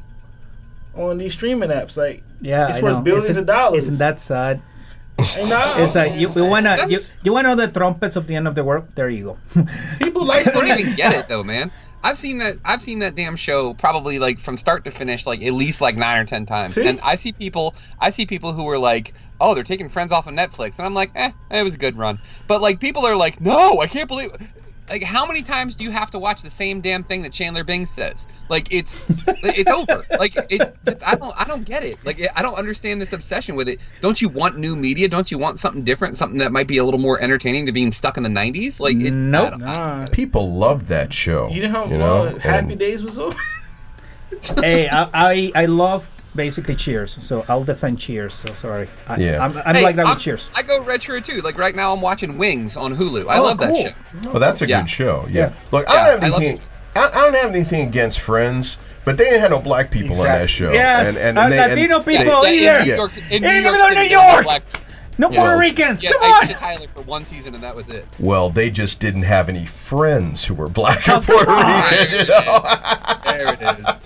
[0.95, 1.95] on these streaming apps.
[1.97, 2.69] Like, Yeah.
[2.69, 3.01] it's I worth know.
[3.01, 3.83] billions isn't, of dollars.
[3.83, 4.61] Isn't that sad?
[5.19, 8.28] And now, It's like you, you wanna you, That's- you wanna know the trumpets of
[8.28, 8.86] the end of the world?
[8.95, 9.63] There you go.
[9.99, 11.71] people like don't even get it though, man.
[12.06, 12.56] I've seen that.
[12.65, 15.95] I've seen that damn show probably like from start to finish, like at least like
[15.95, 16.73] nine or ten times.
[16.76, 16.86] See?
[16.86, 17.76] And I see people.
[18.02, 20.93] I see people who are like, "Oh, they're taking Friends off of Netflix," and I'm
[20.93, 24.10] like, "Eh, it was a good run." But like people are like, "No, I can't
[24.10, 24.32] believe."
[24.89, 27.63] Like, how many times do you have to watch the same damn thing that Chandler
[27.63, 28.28] Bing says?
[28.50, 30.04] Like, it's it's over.
[30.19, 32.04] Like, it just I don't I don't get it.
[32.06, 33.80] Like, I don't understand this obsession with it.
[34.02, 35.08] Don't you want new media?
[35.08, 36.17] Don't you want something different?
[36.17, 38.80] Something that might be a little more entertaining to being stuck in the '90s?
[38.80, 39.58] Like, it, Nope.
[39.60, 40.08] Nah.
[40.12, 41.50] People loved that show.
[41.50, 42.24] You know how you know?
[42.26, 43.34] uh, Happy And- Days was on?
[44.60, 48.34] hey, I, I I love basically Cheers, so I'll defend Cheers.
[48.34, 48.89] So sorry.
[49.08, 49.43] I, Yeah.
[49.43, 50.50] I'm, I'm Hey, like that I'm- with Cheers.
[50.56, 51.41] I go retro too.
[51.41, 53.28] Like right now, I'm watching Wings on Hulu.
[53.28, 53.84] I Oh, love that cool.
[53.84, 53.96] shit.
[54.26, 54.82] Well, that's a Yeah.
[54.82, 55.26] good show.
[55.30, 55.39] Yeah.
[55.50, 55.54] Yeah.
[55.72, 56.67] Look, I don't have I love anything.
[56.96, 60.24] I, I don't have anything against Friends, but they didn't have no black people on
[60.24, 60.72] that show.
[60.72, 62.80] Yes, and, and, uh, and they, and Latino they- people Yeah, either.
[62.82, 64.63] in New York, in New Even York, though City, New they don't have York.
[65.17, 65.41] Black- No Yeah.
[65.41, 66.04] Puerto Ricans.
[66.04, 66.47] Yeah, Come I on.
[66.47, 68.06] did Highlander for one season and that was it.
[68.19, 71.52] Well, they just didn't have any friends who were black oh, or Oh, Puerto.
[71.52, 72.28] Rican.
[73.26, 73.60] There it.
[73.60, 74.02] There it is.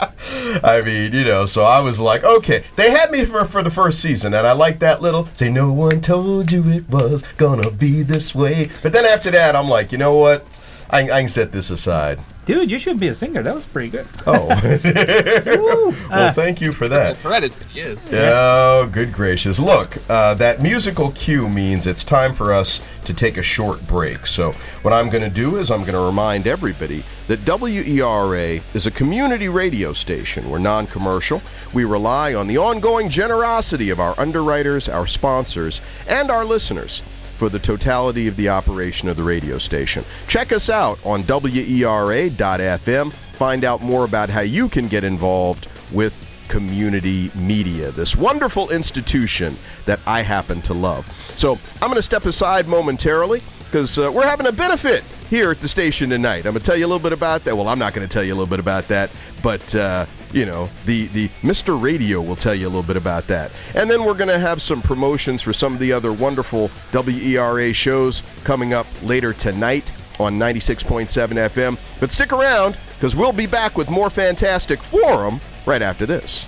[0.63, 3.69] I mean, you know, so I was like, okay, they had me for for the
[3.71, 7.69] first season, and I like that little say, no one told you it was gonna
[7.71, 8.69] be this way.
[8.83, 10.45] But then after that, I'm like, you know what?
[10.89, 12.19] I, I can set this aside.
[12.47, 13.43] Dude, you should be a singer.
[13.43, 14.07] That was pretty good.
[14.25, 14.47] Oh,
[16.09, 17.17] well, thank you for that.
[17.17, 18.07] Fred is he is.
[18.13, 19.59] Oh, good gracious.
[19.59, 24.25] Look, uh, that musical cue means it's time for us to take a short break.
[24.25, 28.87] So, what I'm going to do is I'm going to remind everybody that WERA is
[28.87, 30.49] a community radio station.
[30.49, 31.41] We're non commercial.
[31.73, 37.03] We rely on the ongoing generosity of our underwriters, our sponsors, and our listeners
[37.37, 40.03] for the totality of the operation of the radio station.
[40.27, 43.11] Check us out on WERA.fm.
[43.11, 49.57] Find out more about how you can get involved with community media, this wonderful institution
[49.85, 51.07] that I happen to love.
[51.35, 55.59] So I'm going to step aside momentarily because uh, we're having a benefit here at
[55.59, 56.45] the station tonight.
[56.45, 57.55] I'm going to tell you a little bit about that.
[57.55, 59.11] Well, I'm not going to tell you a little bit about that,
[59.43, 61.79] but uh, you know, the the Mr.
[61.81, 63.51] Radio will tell you a little bit about that.
[63.75, 67.73] And then we're going to have some promotions for some of the other wonderful WERA
[67.73, 71.07] shows coming up later tonight on 96.7
[71.49, 71.77] FM.
[71.99, 76.47] But stick around because we'll be back with more Fantastic Forum right after this.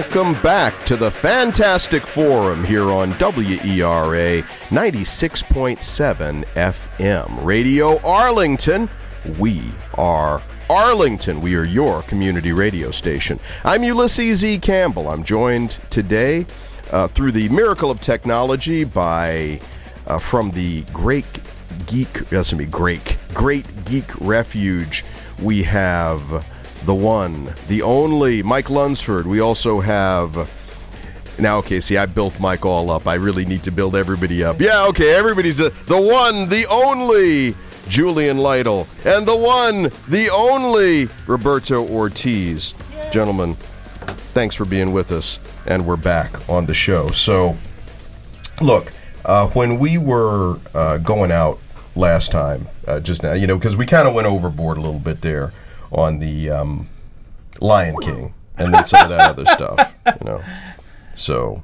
[0.00, 7.44] Welcome back to the Fantastic Forum here on WERA 96.7 FM.
[7.44, 8.88] Radio Arlington.
[9.38, 9.62] We
[9.98, 11.42] are Arlington.
[11.42, 13.40] We are your community radio station.
[13.62, 14.58] I'm Ulysses E.
[14.58, 15.06] Campbell.
[15.06, 16.46] I'm joined today
[16.90, 19.60] uh, through the miracle of technology by
[20.06, 21.26] uh, from the Great
[21.86, 22.30] Geek.
[22.30, 25.04] That's gonna be Great Great Geek Refuge.
[25.38, 26.42] We have
[26.84, 29.26] the one, the only Mike Lunsford.
[29.26, 30.50] We also have.
[31.38, 33.06] Now, okay, see, I built Mike all up.
[33.06, 34.60] I really need to build everybody up.
[34.60, 37.54] Yeah, okay, everybody's a, the one, the only
[37.88, 42.74] Julian Lytle, and the one, the only Roberto Ortiz.
[43.10, 43.54] Gentlemen,
[44.34, 47.08] thanks for being with us, and we're back on the show.
[47.08, 47.56] So,
[48.60, 48.92] look,
[49.24, 51.58] uh, when we were uh, going out
[51.96, 55.00] last time, uh, just now, you know, because we kind of went overboard a little
[55.00, 55.54] bit there
[55.92, 56.88] on the um,
[57.60, 60.42] Lion King and then some of that other stuff, you know.
[61.14, 61.62] So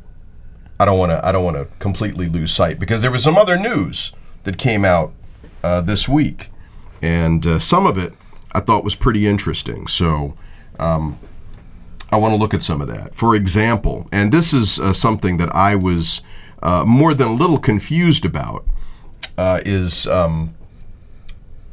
[0.80, 3.36] I don't want to I don't want to completely lose sight because there was some
[3.36, 4.12] other news
[4.44, 5.12] that came out
[5.62, 6.50] uh, this week,
[7.02, 8.14] and uh, some of it
[8.52, 9.86] I thought was pretty interesting.
[9.86, 10.36] So.
[10.78, 11.18] Um,
[12.12, 13.16] I want to look at some of that.
[13.16, 16.22] For example, and this is uh, something that I was
[16.62, 18.64] uh, more than a little confused about,
[19.36, 20.54] uh, is um,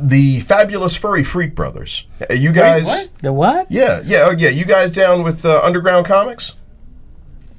[0.09, 2.07] the fabulous furry freak brothers.
[2.29, 3.13] You guys, what?
[3.19, 3.71] The what?
[3.71, 4.49] yeah, yeah, oh, yeah.
[4.49, 6.55] You guys down with uh, Underground Comics?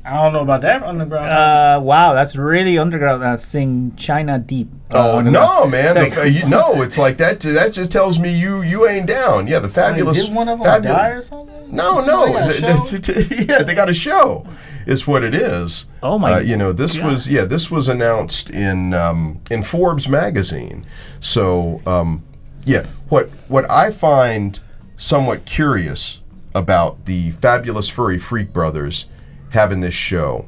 [0.06, 1.28] I don't know about that underground.
[1.28, 3.22] Uh, wow, that's really underground.
[3.22, 4.68] That's in China Deep.
[4.90, 5.94] Oh Uh, no, man!
[5.94, 6.10] Sorry.
[6.10, 7.40] The, uh, you, no, it's like that.
[7.40, 9.46] That just tells me you you ain't down.
[9.46, 10.22] Yeah, the fabulous.
[10.26, 11.74] Did one of them fabulous- die or something?
[11.74, 12.26] No, no.
[12.50, 14.46] They got a th- yeah, they got a show.
[14.86, 15.86] Is what it is.
[16.02, 17.10] Oh, my Uh, you know, this God.
[17.12, 20.84] was yeah, this was announced in um, in Forbes magazine.
[21.20, 22.22] So um,
[22.64, 24.60] yeah, what what I find
[24.96, 26.20] somewhat curious
[26.54, 29.06] about the fabulous furry freak brothers
[29.50, 30.46] having this show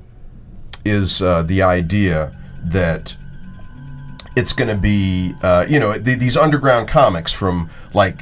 [0.85, 3.17] is uh, the idea that
[4.37, 8.19] it's going to be uh, you know th- these underground comics from like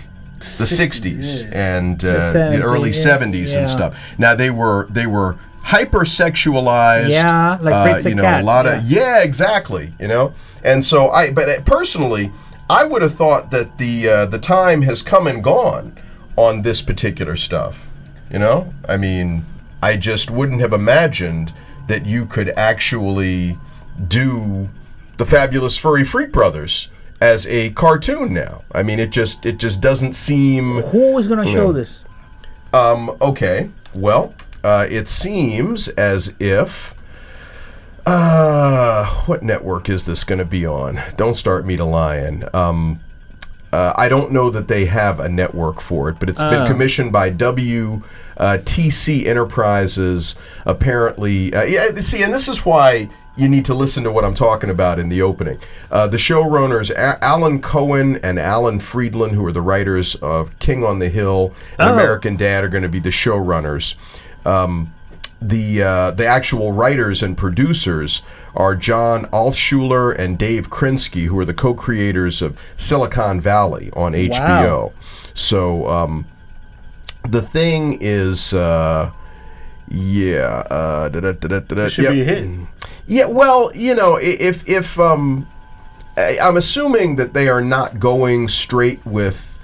[0.58, 3.58] the 60s and uh, The the, early 70s, yeah, 70s yeah.
[3.60, 3.98] and stuff.
[4.18, 8.66] Now they were they were hypersexualized Yeah, like uh, Fritz you know Cat, a lot
[8.66, 8.78] yeah.
[8.78, 10.34] of yeah exactly you know?
[10.62, 12.30] And so i but uh, personally
[12.70, 15.96] i would have thought that the uh, the time has come and gone
[16.36, 17.86] on this particular stuff
[18.30, 19.44] you know i mean
[19.82, 21.52] i just wouldn't have imagined
[21.86, 23.58] that you could actually
[24.08, 24.68] do
[25.18, 26.88] the fabulous furry freak brothers
[27.20, 31.46] as a cartoon now i mean it just it just doesn't seem Who is gonna
[31.46, 31.72] show Yeah.
[31.72, 32.04] this?
[32.72, 33.70] um, okay.
[33.94, 36.93] Well, uh, it seems as if.
[38.06, 41.00] Uh, what network is this going to be on?
[41.16, 42.44] Don't start me to lying.
[42.52, 43.00] Um,
[43.72, 46.66] uh, I don't know that they have a network for it, but it's been Oh.
[46.66, 50.36] commissioned by WTC Enterprises.
[50.64, 51.88] Apparently, uh, yeah.
[52.00, 55.08] See, and this is why you need to listen to what I'm talking about in
[55.08, 55.58] the opening.
[55.90, 60.84] Uh, the showrunners, A- Alan Cohen and Alan Freedland, who are the writers of King
[60.84, 61.94] on the Hill and Oh.
[61.94, 63.96] American Dad, are going to be the showrunners.
[64.46, 64.92] Um,
[65.48, 68.22] the uh, the actual writers and producers
[68.54, 74.92] are John Altschuler and Dave Krinsky, who are the co-creators of Silicon Valley on HBO.
[75.34, 76.26] So um,
[77.28, 79.10] the thing is, uh,
[79.88, 82.44] yeah, uh, da-da-da-da-da-da, It should yep.
[82.44, 82.66] be.
[83.06, 85.46] Yeah, well, you know, if if um,
[86.16, 89.58] I'm assuming that they are not going straight with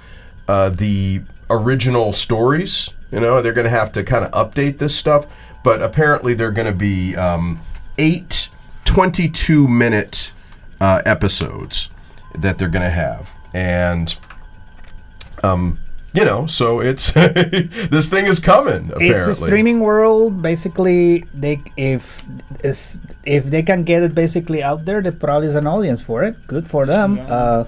[0.47, 2.89] uh, the original stories.
[3.11, 5.25] You know, they're going to have to kind of update this stuff.
[5.63, 7.61] But apparently, they're going to be um,
[7.97, 8.49] eight
[8.85, 10.31] 22 minute
[10.79, 11.89] uh, episodes
[12.35, 14.15] that they're going to have, and
[15.43, 15.77] um,
[16.13, 18.91] you know, so it's this thing is coming.
[18.91, 20.41] Apparently, It's a streaming world.
[20.41, 22.25] Basically, they if
[22.63, 26.35] if they can get it basically out there, there probably is an audience for it.
[26.47, 27.19] Good for them.
[27.29, 27.65] Uh,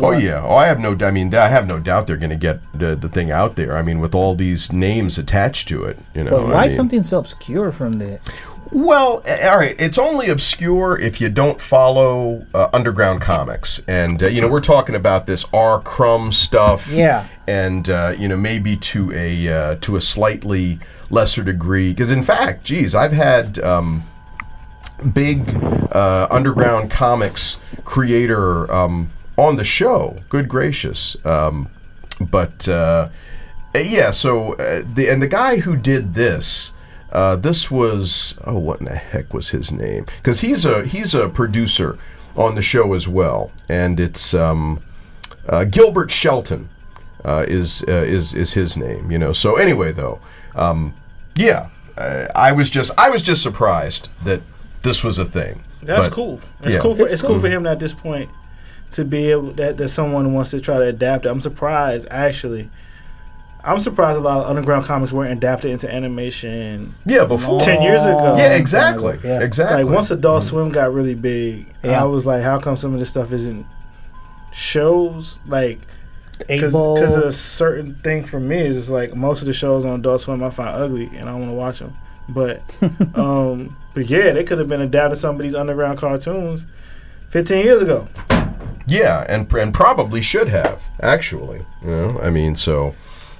[0.00, 0.42] Oh yeah.
[0.42, 0.96] Oh, I have no.
[1.00, 3.76] I mean, I have no doubt they're going to get the, the thing out there.
[3.76, 6.30] I mean, with all these names attached to it, you know.
[6.30, 8.18] But I why mean- something so obscure from the?
[8.70, 9.76] Well, all right.
[9.78, 14.60] It's only obscure if you don't follow uh, underground comics, and uh, you know we're
[14.62, 15.80] talking about this R.
[15.80, 16.88] Crumb stuff.
[16.88, 17.26] Yeah.
[17.46, 20.78] And uh, you know maybe to a uh, to a slightly
[21.10, 23.58] lesser degree, because in fact, geez, I've had.
[23.58, 24.04] Um,
[25.12, 25.42] big
[25.90, 29.10] uh, underground comics creator um,
[29.42, 30.18] on the show.
[30.28, 31.16] Good gracious!
[31.24, 31.68] Um,
[32.20, 33.08] but uh,
[33.74, 36.72] yeah, so uh, the and the guy who did this,
[37.10, 40.06] uh, this was oh, what in the heck was his name?
[40.18, 41.98] Because he's a he's a producer
[42.36, 44.82] on the show as well, and it's um,
[45.48, 46.68] uh, Gilbert Shelton
[47.24, 49.10] uh, is uh, is is his name.
[49.10, 49.32] You know.
[49.32, 50.20] So anyway, though,
[50.54, 50.94] um,
[51.34, 54.42] yeah, uh, I was just I was just surprised that
[54.82, 55.64] this was a thing.
[55.82, 56.40] That's But, cool.
[56.62, 56.80] It's yeah.
[56.80, 56.94] cool.
[56.94, 57.30] For, It's it's, cool.
[57.32, 57.40] cool.
[57.40, 58.30] for him at this point
[58.92, 61.28] to be able that, that someone wants to try to adapt it.
[61.30, 62.68] I'm surprised actually.
[63.64, 66.94] I'm surprised a lot of underground comics weren't adapted into animation.
[67.06, 68.36] Yeah, before ten years ago.
[68.36, 69.40] Yeah, exactly, Yeah.
[69.40, 69.84] exactly.
[69.84, 72.00] Like once Adult Swim got really big, Yeah.
[72.00, 73.64] I was like, how come some of this stuff isn't
[74.52, 75.38] shows?
[75.46, 75.78] Like,
[76.38, 80.22] because Able- a certain thing for me is like most of the shows on Adult
[80.22, 81.96] Swim I find ugly and I don't want to watch them.
[82.28, 82.62] But,
[83.16, 86.66] um, but yeah, they could have been adapted some of these underground cartoons
[87.28, 88.08] 15 years ago.
[88.86, 91.64] Yeah, and and probably should have actually.
[91.84, 92.94] You know, I mean, so.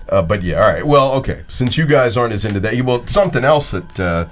[0.09, 0.86] Uh, but yeah, all right.
[0.86, 1.43] Well, okay.
[1.49, 4.26] Since you guys aren't as into that, you well something else that uh,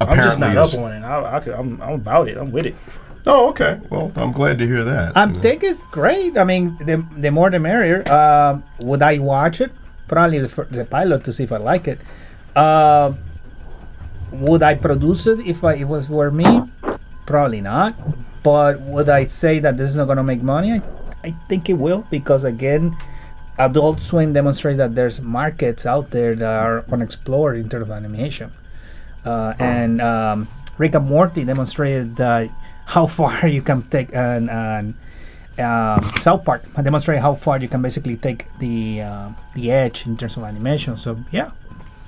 [0.00, 0.74] I'm just not is.
[0.74, 1.04] up on it.
[1.04, 2.36] I, I could, I'm, I'm about it.
[2.36, 2.74] I'm with it.
[3.26, 3.80] Oh, okay.
[3.90, 5.16] Well, I'm glad to hear that.
[5.16, 6.38] I think it's great.
[6.38, 8.02] I mean, the the more the merrier.
[8.06, 9.72] Uh, would I watch it?
[10.08, 11.98] Probably the, the pilot to see if I like it.
[12.54, 13.14] Uh,
[14.32, 16.70] would I produce it if I, it was for me?
[17.26, 17.94] Probably not.
[18.46, 20.70] But would I say that this is not going to make money?
[20.70, 20.82] I,
[21.24, 22.96] I think it will because again,
[23.58, 28.52] Adult Swim demonstrates that there's markets out there that are unexplored in terms of animation.
[29.24, 30.46] Uh, and um,
[30.78, 32.48] Rick and Morty demonstrated that
[32.84, 34.94] how far you can take and, and
[35.58, 40.16] um, South Park demonstrated how far you can basically take the uh, the edge in
[40.16, 40.96] terms of animation.
[40.96, 41.50] So yeah,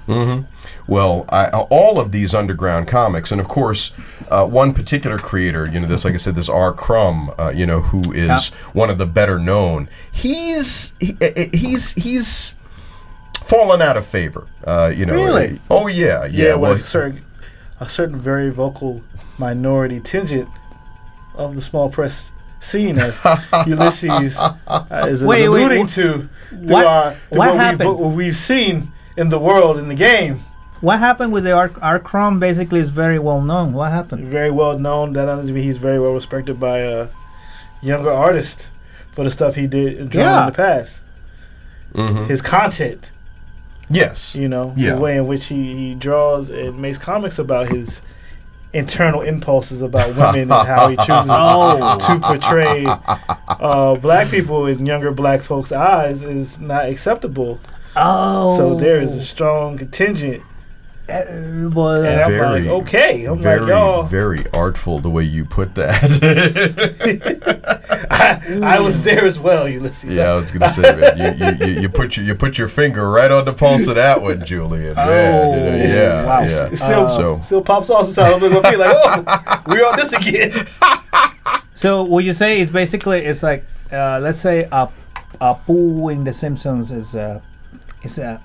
[0.09, 0.41] hmm
[0.87, 3.93] Well, I, all of these underground comics, and of course,
[4.31, 6.73] uh, one particular creator, you know, this, like I said, this R.
[6.73, 8.57] Crumb, uh, you know, who is Yeah.
[8.73, 9.89] one of the better known.
[10.11, 12.57] He's he, eh, he's he's
[13.45, 14.47] fallen out of favor.
[14.65, 15.13] Uh, you know.
[15.15, 15.61] Really?
[15.71, 16.49] Oh yeah, yeah.
[16.49, 17.25] Yeah, well, with a certain,
[17.81, 19.03] a certain very vocal
[19.39, 20.49] minority tangent
[21.35, 23.21] of the small press scene as
[23.67, 26.29] Ulysses uh, is Wait, wait, alluding to through,
[26.61, 27.91] what- our, through what what, happened?
[27.91, 30.35] We've, what we've seen in the world in the game.
[30.81, 31.71] what happened with the R.
[31.83, 31.99] R.
[31.99, 32.39] Crumb?
[32.39, 33.73] Basically, is very well known.
[33.73, 34.27] What happened?
[34.29, 35.13] Very well known.
[35.15, 37.09] That doesn't he's very well respected by uh,
[37.83, 38.71] younger artists
[39.13, 40.41] for the stuff he did and Yeah.
[40.41, 41.01] in the past.
[41.95, 42.27] mhm.
[42.29, 43.11] His content,
[43.91, 44.35] Yes.
[44.35, 44.95] you know, Yeah.
[44.95, 48.03] the way in which he, he draws and makes comics about his
[48.75, 51.99] internal impulses about women and how he chooses Oh.
[52.07, 52.85] to portray
[53.49, 57.59] uh, black people in younger black folks' eyes is not acceptable.
[58.01, 60.43] Oh, So there is a strong contingent.
[61.09, 63.25] Uh, but, And I'm Very, like, okay.
[63.25, 64.03] I'm very, like, y'all.
[64.03, 66.03] very artful the way you put that.
[68.11, 70.15] I, I was there as well, Ulysses.
[70.15, 72.69] yeah, I was gonna say, man, you, you, you, you put your you put your
[72.69, 74.95] finger right on the pulse of that one, Julian.
[74.97, 76.41] Man, you know, Oh, yeah, wow.
[76.43, 76.67] yeah.
[76.67, 78.43] It still, So- still pops off sometimes.
[78.43, 80.67] I'm gonna feel like, oh, we're on this again.
[81.75, 84.89] So would you say it's basically it's like uh, let's say a
[85.41, 87.41] Apu in The Simpsons is a
[88.09, 88.43] is a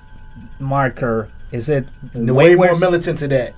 [0.60, 1.28] marker.
[1.52, 3.54] Is it way more militant to that.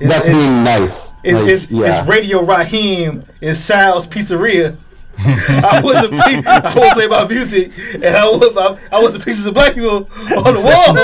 [0.00, 1.12] It's, That's it's, being nice.
[1.22, 2.00] it's, Like, it's, yeah.
[2.00, 4.76] it's Radio Raheem in Sal's Pizzeria.
[5.16, 9.46] I wasn't pe- I would play my music and I would I, I wasn't pieces
[9.46, 10.08] of black people
[10.44, 10.96] on the wall.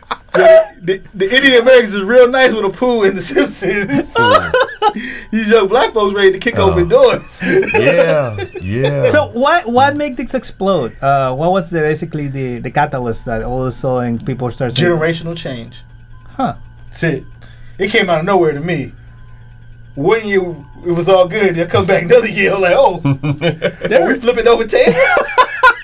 [0.32, 4.14] the, the, the Indian Americans is real nice with Apu in The Simpsons.
[5.30, 7.42] These young black folks ready to kick open doors.
[7.74, 9.06] yeah, yeah.
[9.10, 10.96] So what what made this explode?
[11.02, 14.72] Uh, what was the, basically the, the catalyst that all of a sudden people start
[14.72, 15.82] saying, Generational change.
[16.30, 16.56] Huh.
[16.86, 17.24] That's it.
[17.78, 18.92] It came out of nowhere to me.
[19.94, 20.40] One year
[20.86, 21.56] it was all good.
[21.56, 22.54] Then come back another year.
[22.54, 24.96] I'm like, oh, are we flipping over tables?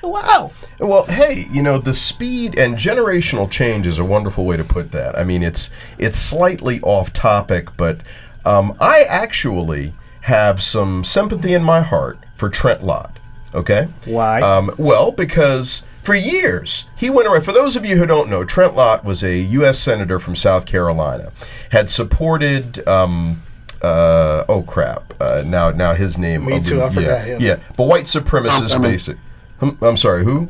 [0.03, 0.53] wow.
[0.81, 4.93] Well, hey, you know the speed and generational change is a wonderful way to put
[4.93, 5.16] that.
[5.16, 8.01] I mean, it's it's slightly off topic, but
[8.45, 13.18] um, I actually have some sympathy in my heart for Trent Lott.
[13.55, 14.41] Okay, Why?
[14.41, 17.43] Um, well, because for years he went around.
[17.43, 19.79] For those of you who don't know, Trent Lott was a U.S.
[19.79, 21.33] senator from South Carolina,
[21.70, 22.87] had supported.
[22.89, 23.43] Um,
[23.81, 25.14] uh, oh crap!
[25.20, 26.47] Uh, now, now his name.
[26.47, 27.41] Me too, I yeah, forgot him.
[27.41, 29.18] Yeah, but white supremacist, basic.
[29.61, 30.49] Hmm, I'm sorry, who?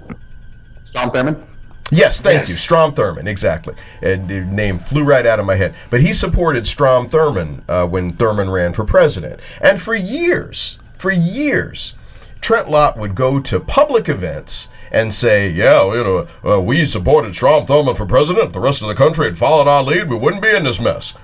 [0.84, 1.42] Strom Thurmond?
[1.90, 2.48] Yes, thank Yes.
[2.48, 2.54] you.
[2.54, 3.74] Strom Thurmond, exactly.
[4.02, 5.74] And the name flew right out of my head.
[5.90, 9.38] But he supported Strom Thurmond uh, when Thurmond ran for president.
[9.60, 11.94] And for years, for years,
[12.40, 17.34] Trent Lott would go to public events and say, yeah, you know, uh, we supported
[17.34, 18.46] Strom Thurmond for president.
[18.46, 20.08] If The rest of the country had followed our lead.
[20.08, 21.14] We wouldn't be in this mess.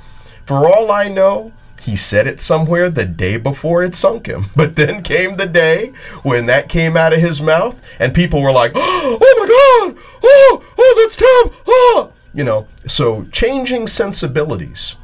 [0.44, 4.46] For all I know, he said it somewhere the day before it sunk him.
[4.56, 8.52] But then came the day when that came out of his mouth, and people were
[8.52, 10.02] like, "Oh my God!
[10.22, 11.54] Oh, oh, that's terrible!
[11.66, 14.96] Oh!" You know, so changing sensibilities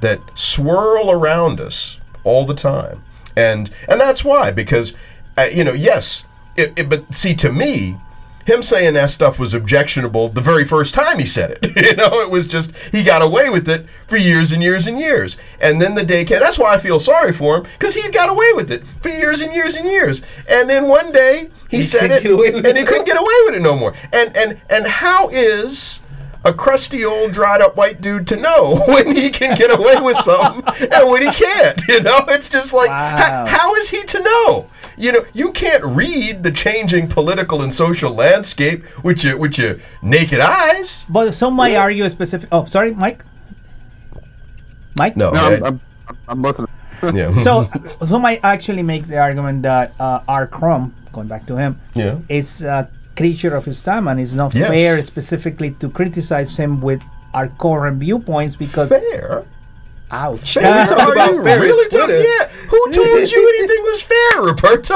[0.00, 3.02] that swirl around us all the time,
[3.36, 4.96] and and that's why because
[5.36, 6.26] uh, you know, yes,
[6.56, 7.96] it, it, but see, to me,
[8.46, 11.76] him saying that stuff was objectionable the very first time he said it.
[11.90, 14.98] you know, it was just he got away with it for years and years and
[14.98, 15.36] years.
[15.60, 16.40] And then the day came.
[16.40, 19.40] That's why I feel sorry for him because he got away with it for years
[19.40, 20.22] and years and years.
[20.48, 22.76] And then one day he, He said it, get away with and it.
[22.76, 23.94] he couldn't get away with it no more.
[24.12, 26.00] And and and how is
[26.46, 30.18] a crusty old dried up white dude to know when he can get away with
[30.18, 31.80] something and when he can't.
[31.88, 33.16] You know, it's just like Wow.
[33.16, 34.68] how, how is he to know?
[34.96, 39.76] You know, you can't read the changing political and social landscape with your with your
[40.02, 41.04] naked eyes.
[41.08, 42.48] But some might argue a specific.
[42.52, 43.24] Oh, sorry, Mike.
[44.96, 45.16] Mike.
[45.16, 45.80] No, No, I- I'm, I'm,
[46.28, 46.68] I'm listening.
[47.12, 47.68] yeah, So
[48.06, 50.46] some might actually make the argument that uh, R.
[50.46, 52.18] Crumb, going back to him, yeah.
[52.28, 54.68] is a creature of his time and it's not Yes.
[54.68, 57.00] fair specifically to criticize him with
[57.32, 59.44] our current viewpoints because Fair.
[60.14, 60.86] Ouch Fair.
[60.86, 62.06] talk Are about you fair really on talking?
[62.06, 62.22] Twitter.
[62.22, 62.48] Yeah.
[62.70, 64.94] Who told you anything was fair, Roberto?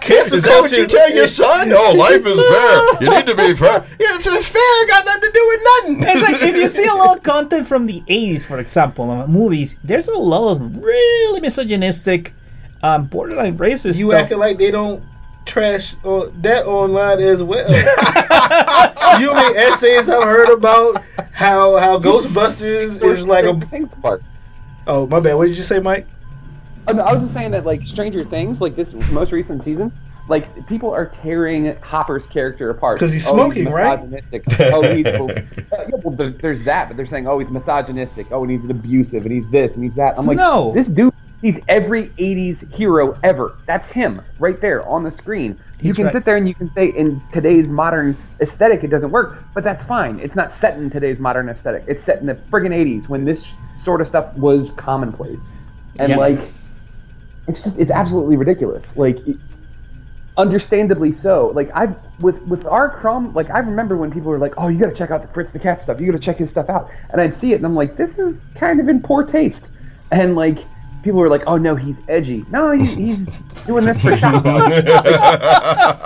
[0.00, 1.70] Cancel is that what you tell your son?
[1.72, 3.02] Oh, life is fair.
[3.02, 3.86] You need to be fair.
[3.98, 4.86] Yeah, it's fair.
[4.88, 5.96] Got nothing to do with nothing.
[6.08, 9.26] it's like if you see a lot of content from the 80s for example uh,
[9.26, 12.32] movies there's a lot of really misogynistic
[12.82, 15.02] um, borderline racist You stuff acting like they don't
[15.48, 17.68] trash or that online as well.
[19.20, 23.58] you made essays I've heard about how how Ghostbusters is like a.
[23.66, 24.22] Things part.
[24.86, 25.34] Oh my bad.
[25.34, 26.06] What did you say, Mike?
[26.86, 29.92] Oh, I was just saying that like Stranger Things, like this most recent season,
[30.28, 33.98] like people are tearing Hopper's character apart because he's Oh, smoking, right?
[34.00, 35.34] oh, he's well, uh,
[35.70, 38.28] yeah, well, there's that, but they're saying, oh, he's misogynistic.
[38.30, 40.18] Oh, and he's abusive, and he's this, and he's that.
[40.18, 40.72] I'm like, No.
[40.72, 43.56] this dude, he's every '80s hero ever.
[43.66, 45.58] That's him right there on the screen.
[45.80, 46.12] You can right.
[46.12, 49.84] sit there and you can say in today's modern aesthetic it doesn't work, but that's
[49.84, 50.18] fine.
[50.20, 51.84] It's not set in today's modern aesthetic.
[51.86, 53.44] It's set in the friggin' '80s when this
[53.82, 55.52] sort of stuff was commonplace,
[55.98, 56.16] and Yeah.
[56.16, 56.40] like
[57.46, 58.96] it's just it's absolutely ridiculous.
[58.96, 59.36] Like it-
[60.36, 61.48] understandably so.
[61.54, 62.88] Like I with with R.
[62.88, 65.28] Crumb, like I remember when people were like, "Oh, you got to check out the
[65.28, 66.00] Fritz the Cat stuff.
[66.00, 68.18] You got to check his stuff out." And I'd see it and I'm like, "This
[68.18, 69.70] is kind of in poor taste."
[70.10, 70.58] And like
[71.02, 73.26] people were like, "Oh no, he's edgy." No, he, he's
[73.66, 74.44] doing this for shock.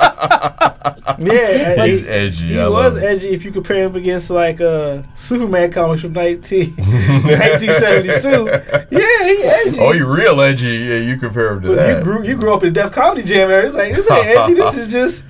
[1.18, 2.46] Yeah, He's he, edgy.
[2.48, 6.70] He I was edgy if you compare him against like uh Superman comics from 19,
[6.76, 8.46] 1972.
[8.90, 9.78] Yeah, he edgy.
[9.80, 10.66] Oh, you real edgy.
[10.68, 11.98] Yeah, you compare him to But that.
[11.98, 13.64] you grew you grew up in the Def Comedy Jam era.
[13.66, 14.54] It's like this ain't edgy.
[14.54, 15.24] This is just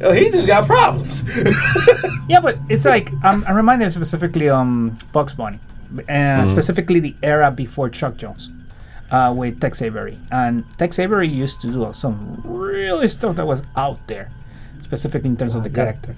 [0.00, 1.22] oh, he just got problems.
[2.28, 5.58] Yeah, but it's like I'm, I'm reminded specifically um Bugs Bunny,
[6.08, 8.50] uh, specifically the era before Chuck Jones,
[9.10, 13.62] uh, with Tex Avery, and Tex Avery used to do some really stuff that was
[13.76, 14.30] out there,
[14.80, 16.14] specifically in terms of the oh, character.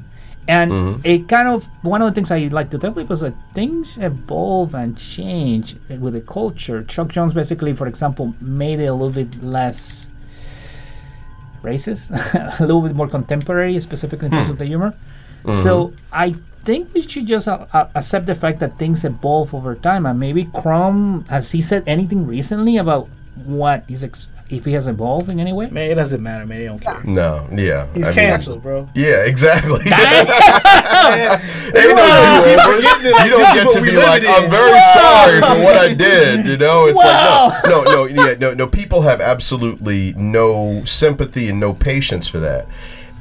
[0.49, 1.01] And mm-hmm.
[1.05, 3.99] it kind of one of the things I like to tell people is that things
[3.99, 6.83] evolve and change with the culture.
[6.83, 10.11] Chuck Jones basically, for example, made it a little bit less
[11.63, 12.11] racist,
[12.59, 14.53] a little bit more contemporary, specifically in terms hmm.
[14.53, 14.95] of the humor.
[15.45, 15.53] Mm-hmm.
[15.63, 16.35] So I
[16.65, 20.19] think we should just uh, uh, accept the fact that things evolve over time, and
[20.21, 23.09] maybe Crumb has he said anything recently about
[23.47, 25.71] what his ex- if he has evolved in any way.
[25.71, 26.59] Man, it doesn't matter, man.
[26.59, 27.01] They don't care.
[27.05, 27.87] No, yeah.
[27.95, 28.89] He's I mean- canceled, bro.
[28.97, 29.79] Yeah, exactly.
[29.85, 31.41] Damn.
[31.77, 32.43] Ain't no Wow.
[32.45, 32.85] do-overs.
[33.25, 34.51] You don't get to be like, in I'm it.
[34.51, 34.93] very Wow.
[34.95, 36.47] sorry for what I did.
[36.47, 37.49] You know, it's Wow.
[37.51, 38.67] like no, no, no, yeah, no, no.
[38.67, 42.67] People have absolutely no sympathy and no patience for that.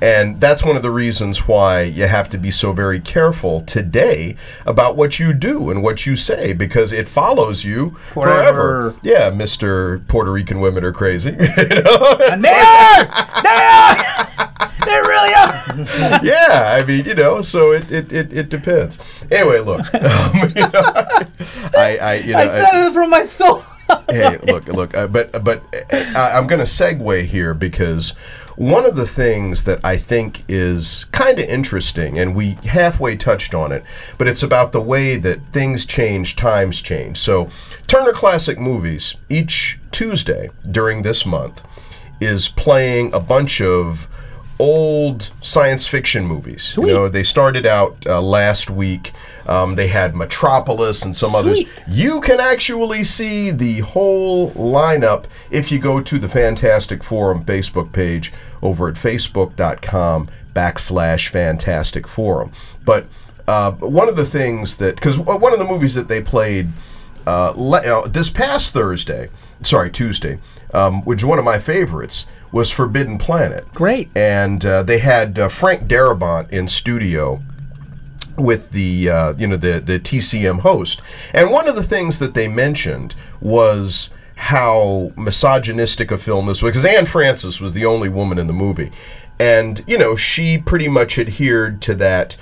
[0.02, 4.36] And that's one of the reasons why you have to be so very careful today
[4.66, 8.94] about what you do and what you say because it follows you forever.
[8.94, 8.96] Forever.
[9.02, 10.08] Yeah, Mr.
[10.08, 11.32] Puerto Rican women are crazy.
[11.60, 12.18] You know?
[12.32, 13.06] And they are!
[13.44, 14.50] They are!
[14.86, 15.70] They really are!
[16.24, 18.98] yeah, I mean, you know, so it it, it, it depends.
[19.30, 20.94] Anyway, look, um, you know,
[21.78, 23.62] I, I you know, I said it from my soul.
[24.10, 28.16] hey, look, look, uh, but but uh, I, I'm going to segue here because
[28.60, 33.56] one of the things that I think is kind of interesting, and we halfway touched
[33.56, 33.86] on it,
[34.18, 37.18] but it's about the way that things change, times change.
[37.18, 37.50] So,
[37.88, 41.64] Turner Classic Movies each Tuesday during this month
[42.20, 44.10] is playing a bunch of
[44.60, 46.76] old science fiction movies.
[46.78, 49.14] You know, they started out uh, last week.
[49.48, 51.62] Um, they had Metropolis and some others.
[51.88, 57.94] You can actually see the whole lineup if you go to the Fantastic Forum Facebook
[57.94, 62.52] page over at facebook.com backslash Fantastic Forum.
[62.86, 63.06] But
[63.48, 66.70] uh, one of the things that, because one of the movies that they played
[67.26, 69.30] uh, le- uh, this past Thursday,
[69.64, 70.40] sorry, Tuesday,
[70.74, 73.72] um, which one of my favorites, was Forbidden Planet.
[73.74, 74.10] Great.
[74.16, 77.42] And uh, they had uh, Frank Darabont in studio
[78.38, 81.02] with the uh, you know the the TCM host,
[81.34, 86.72] and one of the things that they mentioned was how misogynistic a film this was
[86.72, 88.90] because Anne Francis was the only woman in the movie,
[89.38, 92.38] and you know she pretty much adhered to that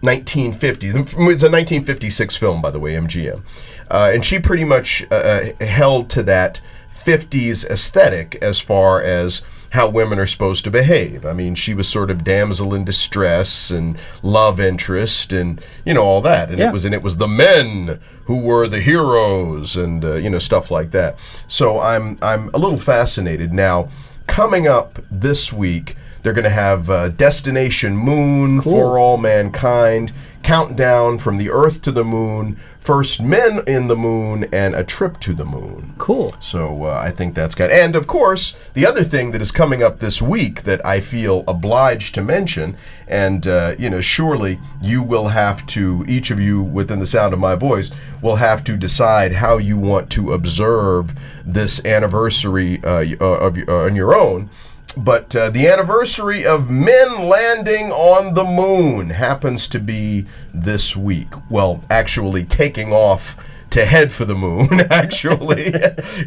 [0.00, 0.88] 1950.
[0.88, 3.42] It's a 1956 film, by the way, MGM,
[3.88, 5.14] uh, and she pretty much uh,
[5.60, 6.60] uh, held to that
[6.92, 9.42] 50s aesthetic as far as
[9.76, 11.24] how women are supposed to behave.
[11.24, 16.02] I mean, she was sort of damsel in distress and love interest and you know
[16.02, 16.48] all that.
[16.50, 16.70] And Yeah.
[16.70, 20.38] it was and it was the men who were the heroes and uh, you know
[20.40, 21.16] stuff like that.
[21.46, 23.88] So I'm I'm a little fascinated now.
[24.26, 30.12] Coming up this week, they're going to have uh, Destination Moon for all mankind,
[30.46, 35.18] countdown from the Earth to the Moon, first men in the moon, and a trip
[35.18, 35.92] to the moon.
[35.98, 36.36] Cool.
[36.38, 37.72] So uh, I think that's good.
[37.72, 41.42] And of course, the other thing that is coming up this week that I feel
[41.48, 42.76] obliged to mention,
[43.08, 47.34] and uh, you know, surely you will have to, each of you within the sound
[47.34, 47.90] of my voice,
[48.22, 51.12] will have to decide how you want to observe
[51.44, 54.48] this anniversary uh, uh, of, uh, on your own.
[54.96, 60.24] But uh, the anniversary of men landing on the moon happens to be
[60.54, 61.28] this week.
[61.50, 63.36] Well, actually, taking off
[63.70, 65.64] to head for the moon, actually,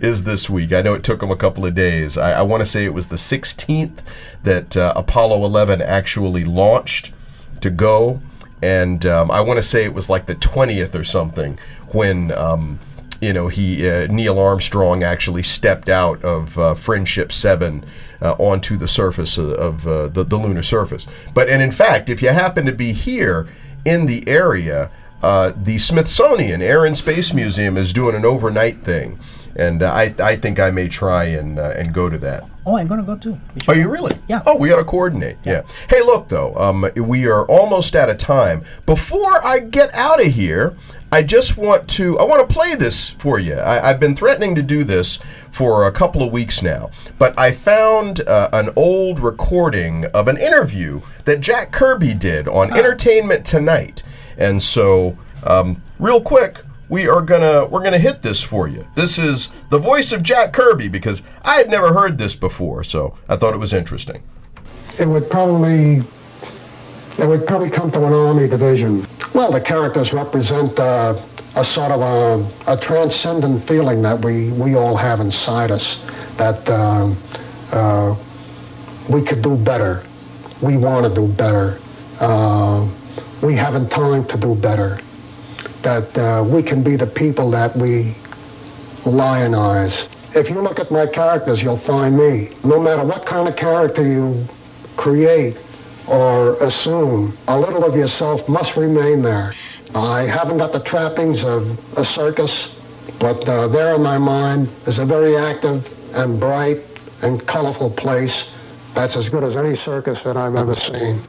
[0.02, 0.72] is this week.
[0.72, 2.16] I know it took them a couple of days.
[2.16, 4.00] I, I want to say it was the 16th
[4.44, 7.12] that uh, Apollo 11 actually launched
[7.62, 8.22] to go.
[8.62, 11.58] And um, I want to say it was like the 20th or something
[11.92, 12.32] when.
[12.32, 12.80] Um,
[13.22, 17.84] you know, he uh, Neil Armstrong actually stepped out of uh, Friendship Seven
[18.22, 21.08] uh, onto the surface of, of uh, the, the lunar surface.
[21.34, 23.48] But and in fact, if you happen to be here
[23.86, 24.92] in the area,
[25.22, 29.20] uh, the Smithsonian Air and Space Museum is doing an overnight thing,
[29.56, 32.44] and uh, I I think I may try and uh, and go to that.
[32.66, 33.40] Oh, I'm gonna go too.
[33.68, 34.16] Are you really?
[34.28, 34.42] Yeah.
[34.46, 35.38] Oh, we got to coordinate.
[35.44, 35.64] Yeah.
[35.90, 38.64] Hey, look though, um, we are almost out of time.
[38.86, 40.76] Before I get out of here,
[41.12, 43.56] I just want to I want to play this for you.
[43.56, 45.20] I, I've been threatening to do this
[45.52, 50.38] for a couple of weeks now, but I found uh, an old recording of an
[50.38, 54.04] interview that Jack Kirby did on Entertainment Tonight,
[54.38, 56.60] and so um, real quick.
[56.90, 58.86] We are gonna we're gonna hit this for you.
[58.96, 63.16] This is the voice of Jack Kirby because I had never heard this before, so
[63.28, 64.24] I thought it was interesting.
[65.00, 66.02] it would probably
[67.18, 69.06] it would probably come to an army division.
[69.34, 71.16] Well, the characters represent uh,
[71.56, 76.04] a sort of a, a transcendent feeling that we, we all have inside us
[76.38, 77.18] that um,
[77.72, 78.16] uh,
[79.10, 80.04] we could do better.
[80.62, 81.78] We want to do better.
[82.20, 82.88] Uh,
[83.42, 85.00] we haven't time to do better.
[85.82, 88.14] That uh, we can be the people that we
[89.06, 90.08] lionize.
[90.36, 92.50] If you look at my characters, you'll find me.
[92.64, 94.46] No matter what kind of character you
[94.98, 95.58] create
[96.08, 99.54] or assume, a little of yourself must remain there.
[99.96, 102.76] I haven't got the trappings of a circus,
[103.18, 106.80] but uh, there in my mind is a very active and bright
[107.22, 108.52] and colorful place
[108.94, 111.22] that's as good as any circus that I've ever seen.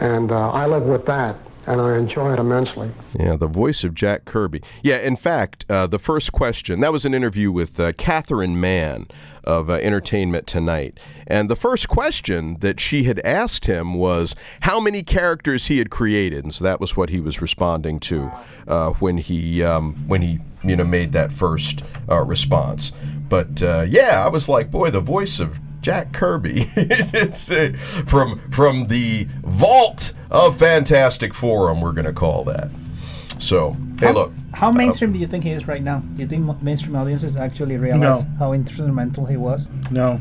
[0.00, 1.36] And uh, I live with that.
[1.66, 2.90] And I enjoy it immensely.
[3.18, 4.62] Yeah, the voice of Jack Kirby.
[4.82, 9.08] Yeah, in fact, uh, the first question that was an interview with uh, Catherine Mann
[9.44, 10.98] of uh, Entertainment Tonight.
[11.26, 15.90] And the first question that she had asked him was how many characters he had
[15.90, 16.44] created.
[16.44, 18.30] And so that was what he was responding to
[18.66, 22.92] uh, when he um, when he you know made that first uh, response.
[23.28, 26.68] But uh, yeah, I was like, boy, the voice of Jack Kirby.
[26.76, 27.70] it's uh,
[28.06, 31.80] from from the vault of Fantastic Forum.
[31.80, 32.70] We're going to call that.
[33.38, 34.32] So hey, How- look.
[34.52, 36.00] How mainstream do you think he is right now?
[36.00, 38.30] Do you think mo- mainstream audiences actually realize No.
[38.36, 39.68] how instrumental he was?
[39.92, 40.20] No,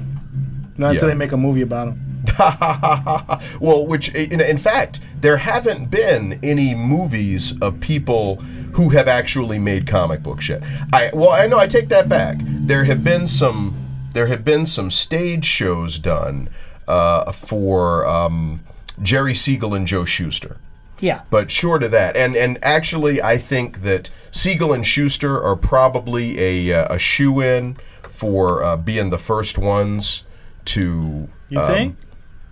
[0.77, 2.23] not until they make a movie about him.
[3.59, 8.35] well, which in, in fact, there haven't been any movies of people
[8.73, 10.61] who have actually made comic book shit.
[10.93, 12.37] I well, I know I take that back.
[12.39, 13.84] There have been some
[14.15, 16.47] there have been some stage shows done
[16.87, 18.61] uh, for um,
[19.01, 20.55] Jerry Siegel and Joe Shuster.
[21.01, 21.23] Yeah.
[21.29, 26.39] But short of that, and and actually, I think that Siegel and Shuster are probably
[26.39, 30.23] a uh, a shoe in for uh, being the first ones
[30.63, 31.27] to.
[31.49, 31.97] You um, think?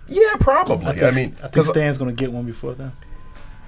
[0.06, 1.00] Yeah, probably.
[1.00, 2.92] I, I, mean, I think 'cause- Stan's gonna get one before then.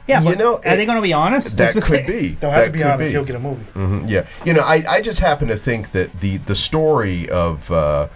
[0.07, 1.57] Yeah, You but know, are they going to be honest?
[1.57, 2.37] that could be.
[2.41, 3.11] Don't have That to be honest.
[3.13, 3.65] He'll get a movie.
[3.75, 7.71] Mm-hmm, yeah, you know, I, I just happen to think that the the story of
[7.73, 8.09] uh,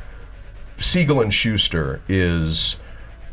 [0.78, 2.76] Siegel and Shuster is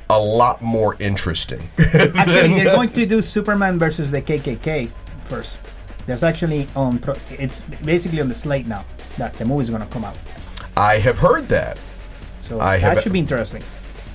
[0.10, 1.70] a lot more interesting.
[1.78, 4.90] Actually, they're going to do Superman versus the KKK
[5.22, 5.60] first.
[6.08, 7.00] That's actually on.
[7.00, 8.86] Pro- it's basically on the slate now.
[9.18, 10.18] That the movie's going to come out.
[10.78, 11.78] I have heard that.
[12.42, 13.62] So I that have- should be interesting.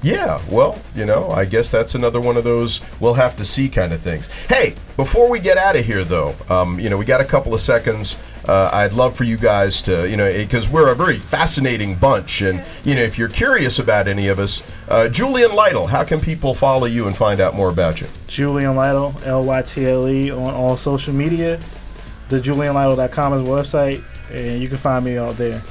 [0.02, 3.68] Yeah, well, you know, I guess that's another one of those we'll have to see
[3.68, 4.26] kind of things.
[4.48, 7.54] Hey, before we get out of here, though, um, you know, we got a couple
[7.54, 8.18] of seconds.
[8.48, 12.42] Uh, I'd love for you guys to, you know, because we're a very fascinating bunch,
[12.42, 16.20] and you know, if you're curious about any of us, uh, Julian Lytle, how can
[16.20, 18.08] people follow you and find out more about you?
[18.26, 21.60] Julian Lytle, L Y T L E, on all social media.
[22.28, 25.62] The JulianLytle.com is the website, and you can find me out there.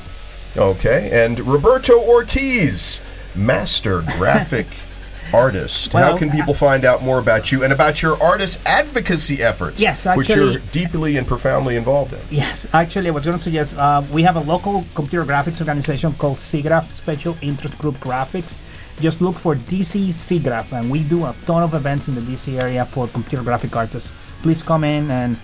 [0.56, 3.02] Okay, and Roberto Ortiz,
[3.36, 4.68] master graphic
[5.34, 5.94] artist.
[5.94, 9.80] How can people find out more about you and about your artist advocacy efforts?
[9.82, 12.20] Yes, which you're deeply and profoundly involved in.
[12.30, 16.14] Yes, actually, I was going to suggest uh, we have a local computer graphics organization
[16.14, 18.58] called SIGGRAPH, Special Interest Group Graphics.
[19.00, 22.62] Just look for DC SIGGRAPH, and we do a ton of events in the DC
[22.62, 24.12] area for computer graphic artists.
[24.44, 25.38] Please come in, and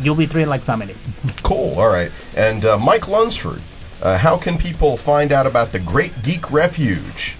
[0.00, 0.96] you'll be treated like family.
[1.42, 1.78] Cool.
[1.78, 2.10] All right.
[2.36, 3.62] And uh, Mike Lunsford,
[4.02, 7.36] uh, how can people find out about the Great Geek Refuge?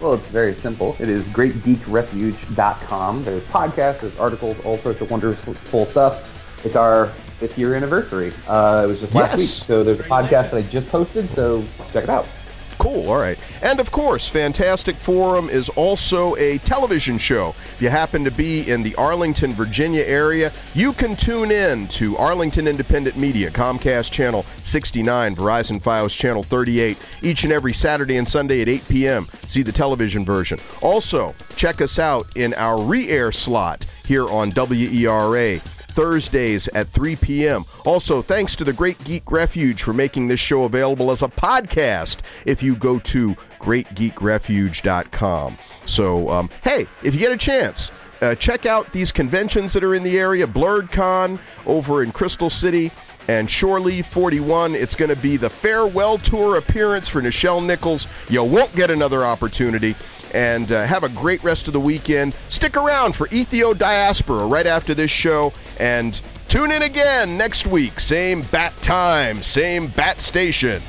[0.00, 0.94] Well, it's very simple.
[1.00, 3.24] It is greatgeekrefuge.com.
[3.24, 6.22] There's podcasts, there's articles, all sorts of wonderful stuff.
[6.64, 7.06] It's our
[7.38, 8.32] fifth year anniversary.
[8.46, 9.38] Uh, it was just last Yes.
[9.40, 9.66] week.
[9.66, 12.26] So there's a podcast that I just posted, so check it out.
[12.86, 13.10] Cool.
[13.10, 13.36] All right.
[13.62, 17.52] And of course, Fantastic Forum is also a television show.
[17.74, 22.16] If you happen to be in the Arlington, Virginia area, you can tune in to
[22.16, 28.28] Arlington Independent Media, Comcast Channel 69, Verizon Fios Channel 38, each and every Saturday and
[28.28, 29.28] Sunday at 8 p.m.
[29.48, 30.60] See the television version.
[30.80, 35.60] Also, check us out in our re air slot here on WERA.
[35.96, 37.64] Thursdays at 3 p.m.
[37.86, 42.18] Also, thanks to the Great Geek Refuge for making this show available as a podcast
[42.44, 45.58] if you go to greatgeekrefuge.com.
[45.86, 49.94] So, um, hey, if you get a chance, uh, check out these conventions that are
[49.94, 52.92] in the area Blerdcon over in Crystal City
[53.28, 54.74] and Shore Leave 41.
[54.74, 58.06] It's going to be the farewell tour appearance for Nichelle Nichols.
[58.28, 59.96] You won't get another opportunity.
[60.36, 62.34] And uh, have a great rest of the weekend.
[62.50, 65.54] Stick around for Ethio Diaspora right after this show.
[65.80, 67.98] And tune in again next week.
[67.98, 70.82] Same bat time, same bat station.